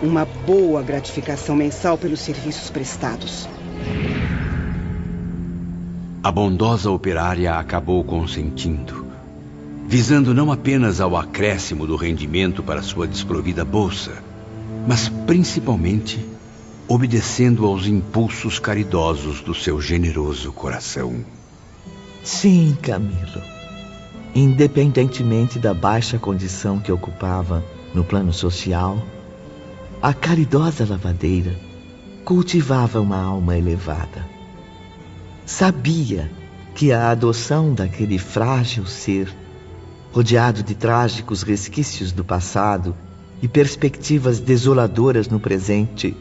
[0.00, 3.48] uma boa gratificação mensal pelos serviços prestados.
[6.22, 9.06] A bondosa operária acabou consentindo,
[9.86, 14.22] visando não apenas ao acréscimo do rendimento para sua desprovida bolsa,
[14.86, 16.18] mas principalmente
[16.88, 21.24] obedecendo aos impulsos caridosos do seu generoso coração.
[22.22, 23.42] Sim, Camilo.
[24.34, 27.64] Independentemente da baixa condição que ocupava
[27.94, 29.02] no plano social,
[30.02, 31.67] a caridosa lavadeira
[32.28, 34.22] cultivava uma alma elevada.
[35.46, 36.30] Sabia
[36.74, 39.34] que a adoção daquele frágil ser,
[40.12, 42.94] rodeado de trágicos resquícios do passado
[43.40, 46.14] e perspectivas desoladoras no presente,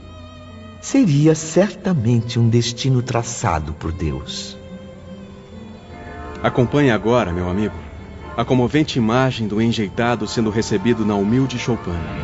[0.79, 4.55] seria certamente um destino traçado por Deus.
[6.41, 7.75] Acompanhe agora, meu amigo,
[8.37, 12.15] a comovente imagem do enjeitado sendo recebido na humilde choupana.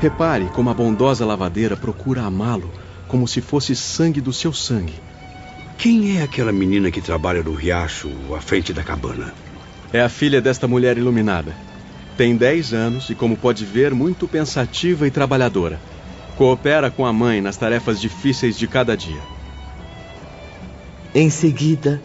[0.00, 2.70] Repare como a bondosa lavadeira procura amá-lo
[3.12, 4.94] como se fosse sangue do seu sangue.
[5.76, 9.34] Quem é aquela menina que trabalha no riacho à frente da cabana?
[9.92, 11.54] É a filha desta mulher iluminada.
[12.16, 15.78] Tem 10 anos e, como pode ver, muito pensativa e trabalhadora.
[16.38, 19.20] Coopera com a mãe nas tarefas difíceis de cada dia.
[21.14, 22.00] Em seguida,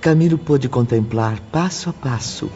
[0.00, 2.50] Camilo pôde contemplar passo a passo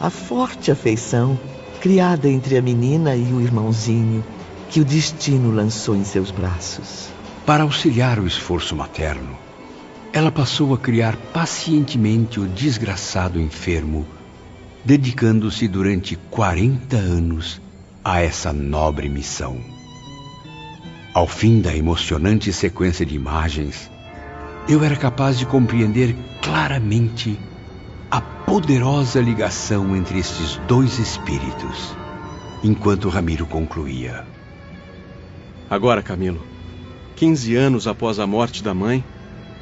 [0.00, 1.38] a forte afeição
[1.78, 4.24] criada entre a menina e o irmãozinho
[4.70, 7.08] que o destino lançou em seus braços.
[7.44, 9.36] Para auxiliar o esforço materno,
[10.12, 14.06] ela passou a criar pacientemente o desgraçado enfermo,
[14.84, 17.60] dedicando-se durante 40 anos
[18.04, 19.60] a essa nobre missão.
[21.12, 23.90] Ao fim da emocionante sequência de imagens,
[24.68, 27.36] eu era capaz de compreender claramente
[28.08, 31.96] a poderosa ligação entre estes dois espíritos,
[32.62, 34.29] enquanto Ramiro concluía.
[35.70, 36.44] Agora, Camilo,
[37.16, 39.02] 15 anos após a morte da mãe,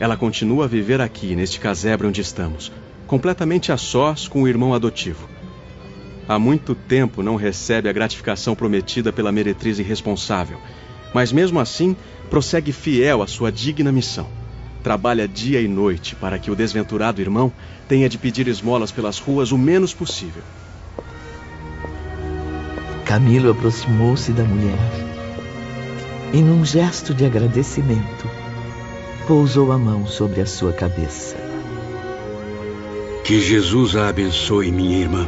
[0.00, 2.72] ela continua a viver aqui, neste casebre onde estamos,
[3.06, 5.28] completamente a sós com o irmão adotivo.
[6.26, 10.58] Há muito tempo não recebe a gratificação prometida pela meretriz irresponsável
[11.12, 11.96] mas mesmo assim
[12.30, 14.26] prossegue fiel à sua digna missão.
[14.82, 17.52] Trabalha dia e noite para que o desventurado irmão
[17.88, 20.42] tenha de pedir esmolas pelas ruas o menos possível.
[23.04, 25.07] Camilo aproximou-se da mulher
[26.32, 28.28] e, num gesto de agradecimento,
[29.26, 31.36] pousou a mão sobre a sua cabeça.
[33.24, 35.26] Que Jesus a abençoe, minha irmã,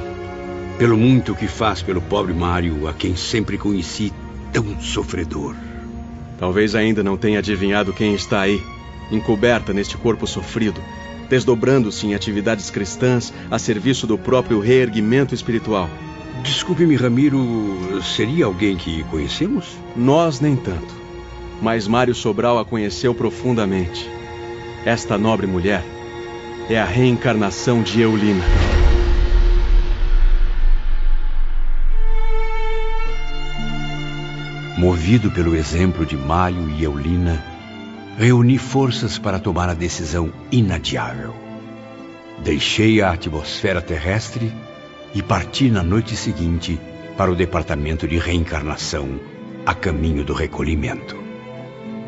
[0.78, 4.12] pelo muito que faz pelo pobre Mário, a quem sempre conheci
[4.52, 5.54] tão sofredor.
[6.38, 8.62] Talvez ainda não tenha adivinhado quem está aí,
[9.10, 10.80] encoberta neste corpo sofrido,
[11.28, 15.88] desdobrando-se em atividades cristãs a serviço do próprio reerguimento espiritual.
[16.42, 19.76] Desculpe-me, Ramiro, seria alguém que conhecemos?
[19.94, 20.94] Nós nem tanto.
[21.60, 24.08] Mas Mário Sobral a conheceu profundamente.
[24.84, 25.84] Esta nobre mulher
[26.70, 28.42] é a reencarnação de Eulina.
[34.78, 37.44] Movido pelo exemplo de Mário e Eulina,
[38.16, 41.34] reuni forças para tomar a decisão inadiável.
[42.42, 44.50] Deixei a atmosfera terrestre
[45.14, 46.78] e parti na noite seguinte
[47.16, 49.20] para o departamento de reencarnação,
[49.66, 51.16] a caminho do recolhimento.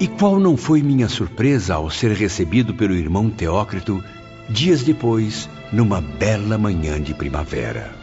[0.00, 4.02] E qual não foi minha surpresa ao ser recebido pelo irmão Teócrito
[4.48, 7.94] dias depois, numa bela manhã de primavera.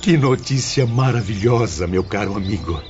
[0.00, 2.80] Que notícia maravilhosa, meu caro amigo.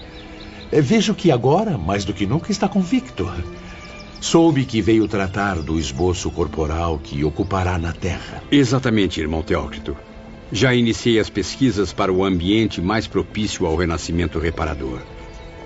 [0.70, 3.30] Vejo que agora, mais do que nunca, está convicto.
[4.26, 8.42] Soube que veio tratar do esboço corporal que ocupará na Terra.
[8.50, 9.96] Exatamente, irmão Teócrito.
[10.50, 14.98] Já iniciei as pesquisas para o ambiente mais propício ao renascimento reparador.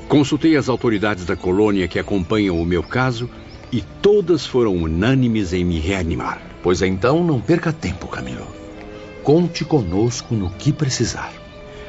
[0.08, 3.30] Consultei as autoridades da colônia que acompanham o meu caso
[3.72, 6.42] e todas foram unânimes em me reanimar.
[6.62, 8.46] Pois então não perca tempo, Camilo.
[9.22, 11.32] Conte conosco no que precisar.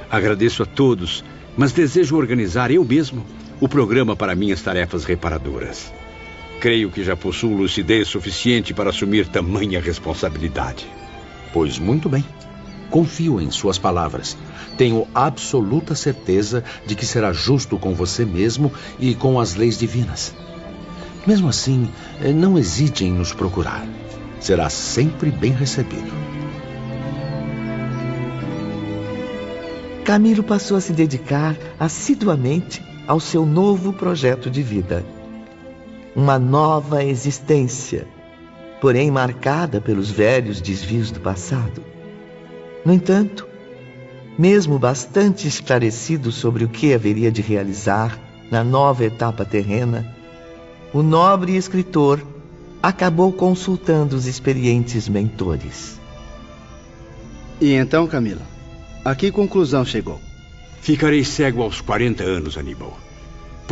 [0.10, 1.22] Agradeço a todos,
[1.58, 3.26] mas desejo organizar eu mesmo
[3.60, 5.92] o programa para minhas tarefas reparadoras.
[6.62, 10.88] Creio que já possuo lucidez suficiente para assumir tamanha responsabilidade.
[11.52, 12.24] Pois muito bem.
[12.92, 14.38] Confio em suas palavras.
[14.78, 20.36] Tenho absoluta certeza de que será justo com você mesmo e com as leis divinas.
[21.26, 21.90] Mesmo assim,
[22.22, 23.84] eh, não hesite em nos procurar.
[24.40, 26.12] Será sempre bem recebido.
[30.06, 35.04] Camilo passou a se dedicar assiduamente ao seu novo projeto de vida.
[36.16, 38.08] Uma nova existência,
[38.82, 41.84] porém marcada pelos velhos desvios do passado.
[42.84, 43.48] No entanto,
[44.38, 50.16] mesmo bastante esclarecido sobre o que haveria de realizar na nova etapa terrena,
[50.94, 52.22] o nobre escritor
[52.82, 56.00] acabou consultando os experientes mentores.
[57.62, 58.42] E então, Camila,
[59.06, 60.20] a que conclusão chegou?
[60.82, 62.98] Ficarei cego aos 40 anos, Aníbal.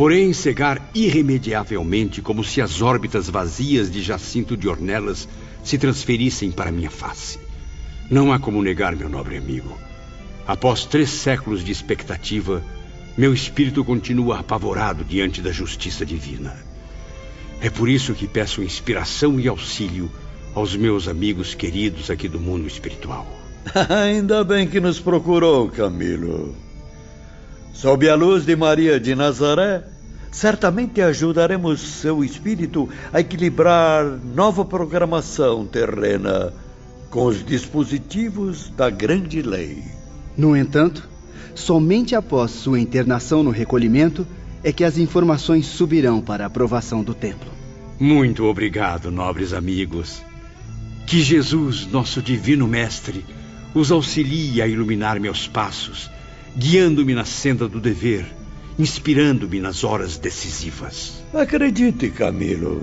[0.00, 5.28] Porém, cegar irremediavelmente, como se as órbitas vazias de Jacinto de Ornelas
[5.62, 7.38] se transferissem para minha face.
[8.10, 9.76] Não há como negar, meu nobre amigo.
[10.46, 12.64] Após três séculos de expectativa,
[13.14, 16.56] meu espírito continua apavorado diante da justiça divina.
[17.60, 20.10] É por isso que peço inspiração e auxílio
[20.54, 23.26] aos meus amigos queridos aqui do mundo espiritual.
[24.02, 26.69] Ainda bem que nos procurou, Camilo.
[27.72, 29.84] Sob a luz de Maria de Nazaré,
[30.30, 34.04] certamente ajudaremos seu espírito a equilibrar
[34.34, 36.52] nova programação terrena
[37.10, 39.82] com os dispositivos da grande lei.
[40.36, 41.08] No entanto,
[41.54, 44.26] somente após sua internação no recolhimento
[44.62, 47.50] é que as informações subirão para a aprovação do templo.
[47.98, 50.22] Muito obrigado, nobres amigos.
[51.06, 53.24] Que Jesus, nosso divino mestre,
[53.74, 56.10] os auxilie a iluminar meus passos,
[56.56, 58.26] guiando-me na senda do dever,
[58.78, 61.22] inspirando-me nas horas decisivas.
[61.32, 62.82] Acredite, Camilo.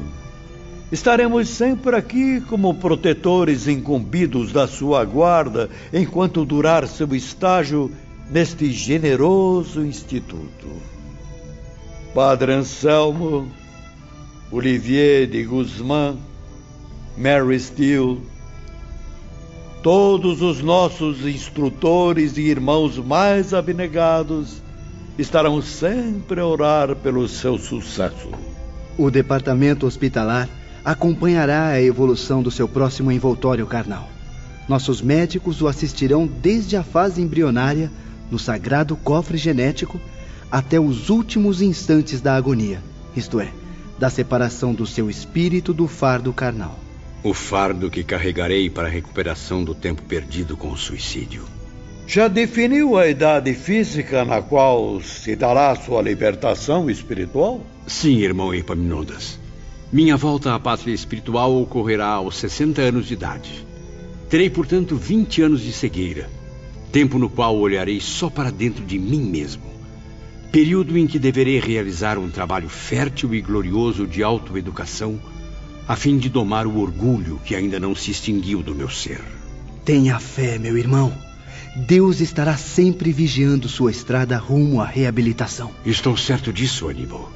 [0.91, 7.91] Estaremos sempre aqui como protetores incumbidos da sua guarda enquanto durar seu estágio
[8.31, 10.67] neste generoso instituto.
[12.13, 13.51] Padre Anselmo,
[14.49, 16.17] Olivier de Guzmán,
[17.17, 18.21] Mary Steele,
[19.87, 24.61] todos os nossos instrutores e irmãos mais abnegados
[25.17, 28.29] estarão sempre a orar pelo seu sucesso.
[28.97, 30.49] O departamento hospitalar
[30.83, 34.09] acompanhará a evolução do seu próximo envoltório carnal.
[34.67, 37.89] Nossos médicos o assistirão desde a fase embrionária,
[38.29, 40.01] no sagrado cofre genético,
[40.51, 42.83] até os últimos instantes da agonia,
[43.15, 43.53] isto é,
[43.97, 46.86] da separação do seu espírito do fardo carnal.
[47.23, 51.45] O fardo que carregarei para a recuperação do tempo perdido com o suicídio.
[52.05, 57.61] Já definiu a idade física na qual se dará sua libertação espiritual?
[57.85, 59.37] Sim, irmão Epaminondas.
[59.91, 63.65] Minha volta à pátria espiritual ocorrerá aos 60 anos de idade.
[64.29, 66.29] Terei, portanto, 20 anos de cegueira.
[66.91, 69.63] tempo no qual olharei só para dentro de mim mesmo.
[70.51, 75.19] Período em que deverei realizar um trabalho fértil e glorioso de autoeducação,
[75.87, 79.21] a fim de domar o orgulho que ainda não se extinguiu do meu ser.
[79.85, 81.13] Tenha fé, meu irmão.
[81.87, 85.71] Deus estará sempre vigiando sua estrada rumo à reabilitação.
[85.85, 87.31] Estou certo disso, Aníbal.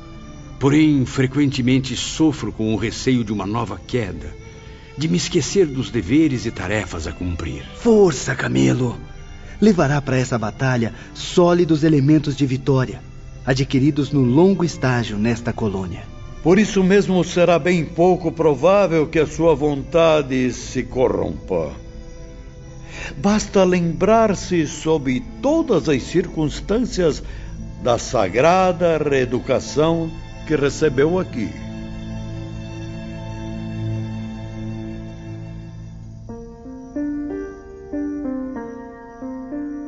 [0.60, 4.36] Porém, frequentemente sofro com o receio de uma nova queda,
[4.98, 7.64] de me esquecer dos deveres e tarefas a cumprir.
[7.78, 9.00] Força, Camelo!
[9.62, 13.02] Levará para essa batalha sólidos elementos de vitória,
[13.46, 16.04] adquiridos no longo estágio nesta colônia.
[16.44, 21.72] Por isso mesmo será bem pouco provável que a sua vontade se corrompa.
[23.18, 27.22] Basta lembrar-se, sob todas as circunstâncias,
[27.84, 30.10] da sagrada reeducação
[30.48, 31.50] que recebeu aqui.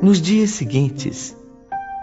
[0.00, 1.36] Nos dias seguintes,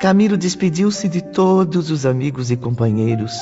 [0.01, 3.33] Camilo despediu-se de todos os amigos e companheiros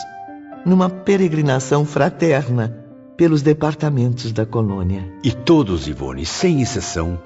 [0.66, 2.86] numa peregrinação fraterna
[3.16, 5.06] pelos departamentos da colônia.
[5.24, 7.20] E todos, Ivone, sem exceção,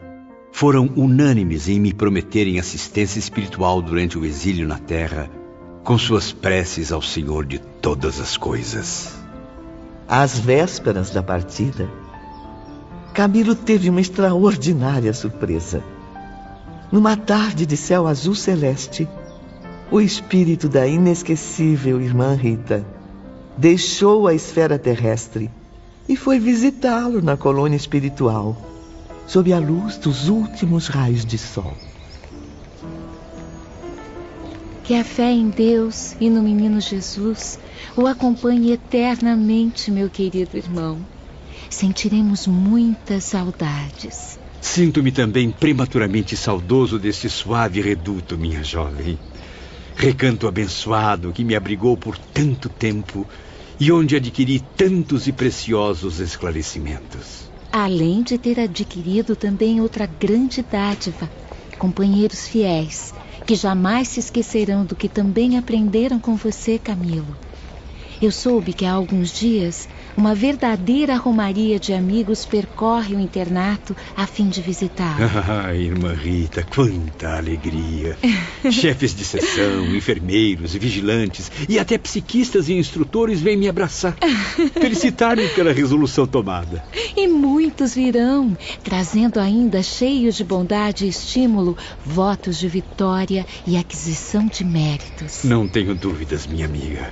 [0.51, 5.29] foram unânimes em me prometerem assistência espiritual durante o exílio na terra,
[5.83, 9.15] com suas preces ao Senhor de todas as coisas.
[10.07, 11.89] Às vésperas da partida,
[13.13, 15.83] Camilo teve uma extraordinária surpresa.
[16.91, 19.07] Numa tarde de céu azul celeste,
[19.91, 22.85] o espírito da inesquecível irmã Rita
[23.57, 25.49] deixou a esfera terrestre
[26.07, 28.57] e foi visitá-lo na colônia espiritual
[29.25, 31.73] sob a luz dos últimos raios de sol.
[34.83, 37.57] Que a fé em Deus e no menino Jesus
[37.95, 40.97] o acompanhe eternamente, meu querido irmão.
[41.69, 44.37] Sentiremos muitas saudades.
[44.59, 49.17] Sinto-me também prematuramente saudoso deste suave reduto, minha jovem.
[49.95, 53.27] Recanto abençoado que me abrigou por tanto tempo
[53.79, 61.27] e onde adquiri tantos e preciosos esclarecimentos além de ter adquirido também outra grande dádiva,
[61.79, 63.11] companheiros fiéis,
[63.47, 67.35] que jamais se esquecerão do que também aprenderam com você, Camilo.
[68.23, 74.25] Eu soube que há alguns dias uma verdadeira romaria de amigos percorre o internato a
[74.25, 75.17] fim de visitar.
[75.45, 78.17] Ah, irmã Rita, quanta alegria!
[78.71, 84.15] Chefes de sessão, enfermeiros e vigilantes e até psiquistas e instrutores vêm me abraçar,
[84.79, 86.81] felicitar-me pela resolução tomada.
[87.17, 94.47] E muitos virão, trazendo ainda cheios de bondade e estímulo, votos de vitória e aquisição
[94.47, 95.43] de méritos.
[95.43, 97.11] Não tenho dúvidas, minha amiga.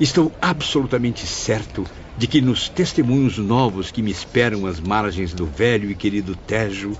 [0.00, 1.84] Estou absolutamente certo
[2.16, 6.96] de que nos testemunhos novos que me esperam às margens do velho e querido Tejo,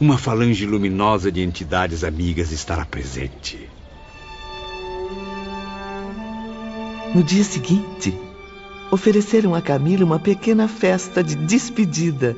[0.00, 3.68] uma falange luminosa de entidades amigas estará presente.
[7.14, 8.14] No dia seguinte,
[8.90, 12.36] ofereceram a Camila uma pequena festa de despedida.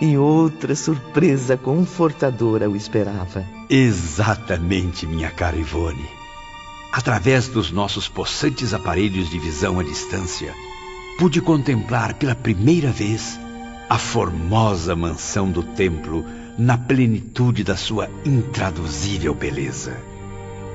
[0.00, 3.44] E outra surpresa confortadora o esperava.
[3.70, 6.15] Exatamente, minha cara Ivone.
[6.92, 10.54] Através dos nossos possantes aparelhos de visão à distância,
[11.18, 13.38] pude contemplar pela primeira vez
[13.88, 16.24] a formosa mansão do templo
[16.58, 19.96] na plenitude da sua intraduzível beleza.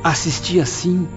[0.04, 1.08] Assisti assim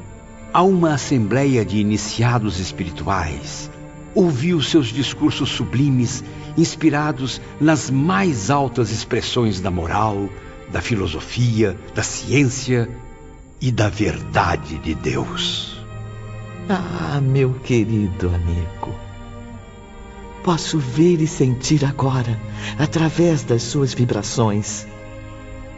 [0.52, 3.70] a uma assembleia de iniciados espirituais.
[4.14, 6.22] Ouvi os seus discursos sublimes,
[6.56, 10.28] inspirados nas mais altas expressões da moral,
[10.70, 12.88] da filosofia, da ciência
[13.64, 15.82] e da verdade de Deus.
[16.68, 18.94] Ah, meu querido amigo,
[20.42, 22.38] Posso ver e sentir agora,
[22.78, 24.86] através das suas vibrações,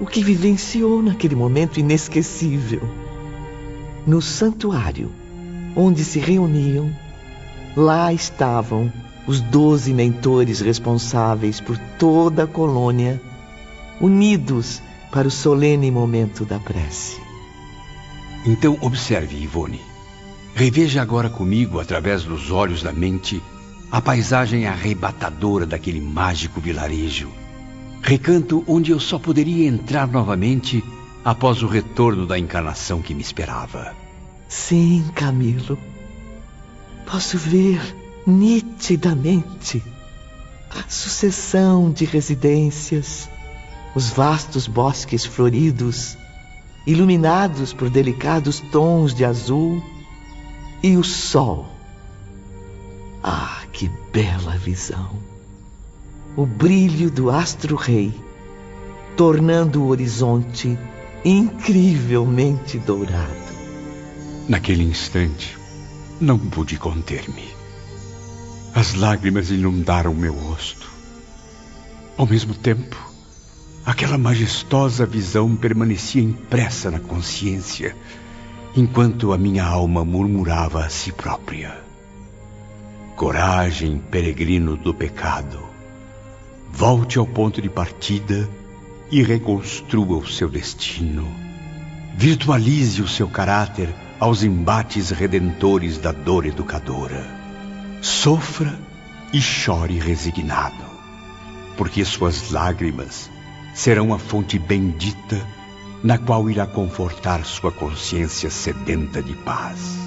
[0.00, 2.80] o que vivenciou naquele momento inesquecível.
[4.04, 5.08] No santuário,
[5.76, 6.92] onde se reuniam,
[7.76, 8.92] lá estavam
[9.28, 13.22] os doze mentores responsáveis por toda a colônia,
[14.00, 14.82] unidos
[15.12, 17.25] para o solene momento da prece.
[18.46, 19.80] Então observe, Ivone.
[20.54, 23.42] Reveja agora comigo, através dos olhos da mente,
[23.90, 27.28] a paisagem arrebatadora daquele mágico vilarejo.
[28.00, 30.82] Recanto onde eu só poderia entrar novamente
[31.24, 33.94] após o retorno da encarnação que me esperava.
[34.48, 35.76] Sim, Camilo.
[37.04, 37.80] Posso ver
[38.24, 39.82] nitidamente
[40.70, 43.28] a sucessão de residências,
[43.94, 46.16] os vastos bosques floridos,
[46.86, 49.82] iluminados por delicados tons de azul,
[50.82, 51.66] e o sol.
[53.22, 55.10] Ah, que bela visão!
[56.36, 58.14] O brilho do astro-rei
[59.16, 60.78] tornando o horizonte
[61.24, 63.46] incrivelmente dourado.
[64.46, 65.58] Naquele instante,
[66.20, 67.48] não pude conter-me.
[68.74, 70.88] As lágrimas inundaram meu rosto.
[72.16, 73.05] Ao mesmo tempo,
[73.86, 77.96] aquela majestosa visão permanecia impressa na consciência,
[78.74, 81.78] enquanto a minha alma murmurava a si própria:
[83.14, 85.60] Coragem, peregrino do pecado,
[86.72, 88.48] volte ao ponto de partida
[89.08, 91.24] e reconstrua o seu destino.
[92.16, 97.24] Virtualize o seu caráter aos embates redentores da dor educadora.
[98.02, 98.76] Sofra
[99.32, 100.84] e chore resignado,
[101.76, 103.30] porque suas lágrimas
[103.76, 105.46] serão a fonte bendita
[106.02, 109.98] na qual irá confortar sua consciência sedenta de paz.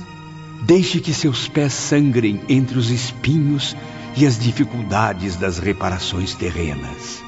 [0.63, 3.77] Deixe que seus pés sangrem entre os espinhos
[4.17, 7.23] e as dificuldades das reparações terrenas.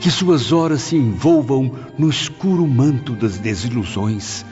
[0.00, 4.46] Que suas horas se envolvam no escuro manto das desilusões,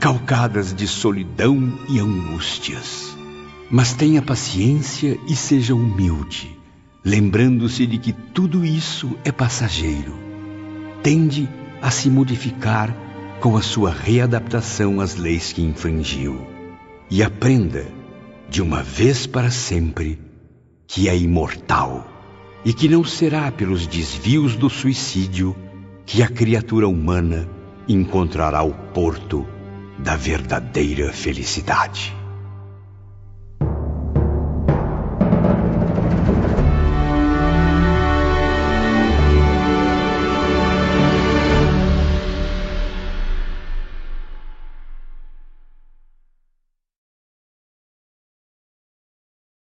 [0.00, 3.16] calcadas de solidão e angústias.
[3.70, 6.58] Mas tenha paciência e seja humilde,
[7.04, 10.29] lembrando-se de que tudo isso é passageiro.
[11.02, 11.48] Tende
[11.80, 12.94] a se modificar
[13.40, 16.46] com a sua readaptação às leis que infringiu.
[17.10, 17.86] E aprenda,
[18.48, 20.18] de uma vez para sempre,
[20.86, 22.06] que é imortal
[22.64, 25.56] e que não será pelos desvios do suicídio
[26.04, 27.48] que a criatura humana
[27.88, 29.46] encontrará o porto
[29.98, 32.19] da verdadeira felicidade.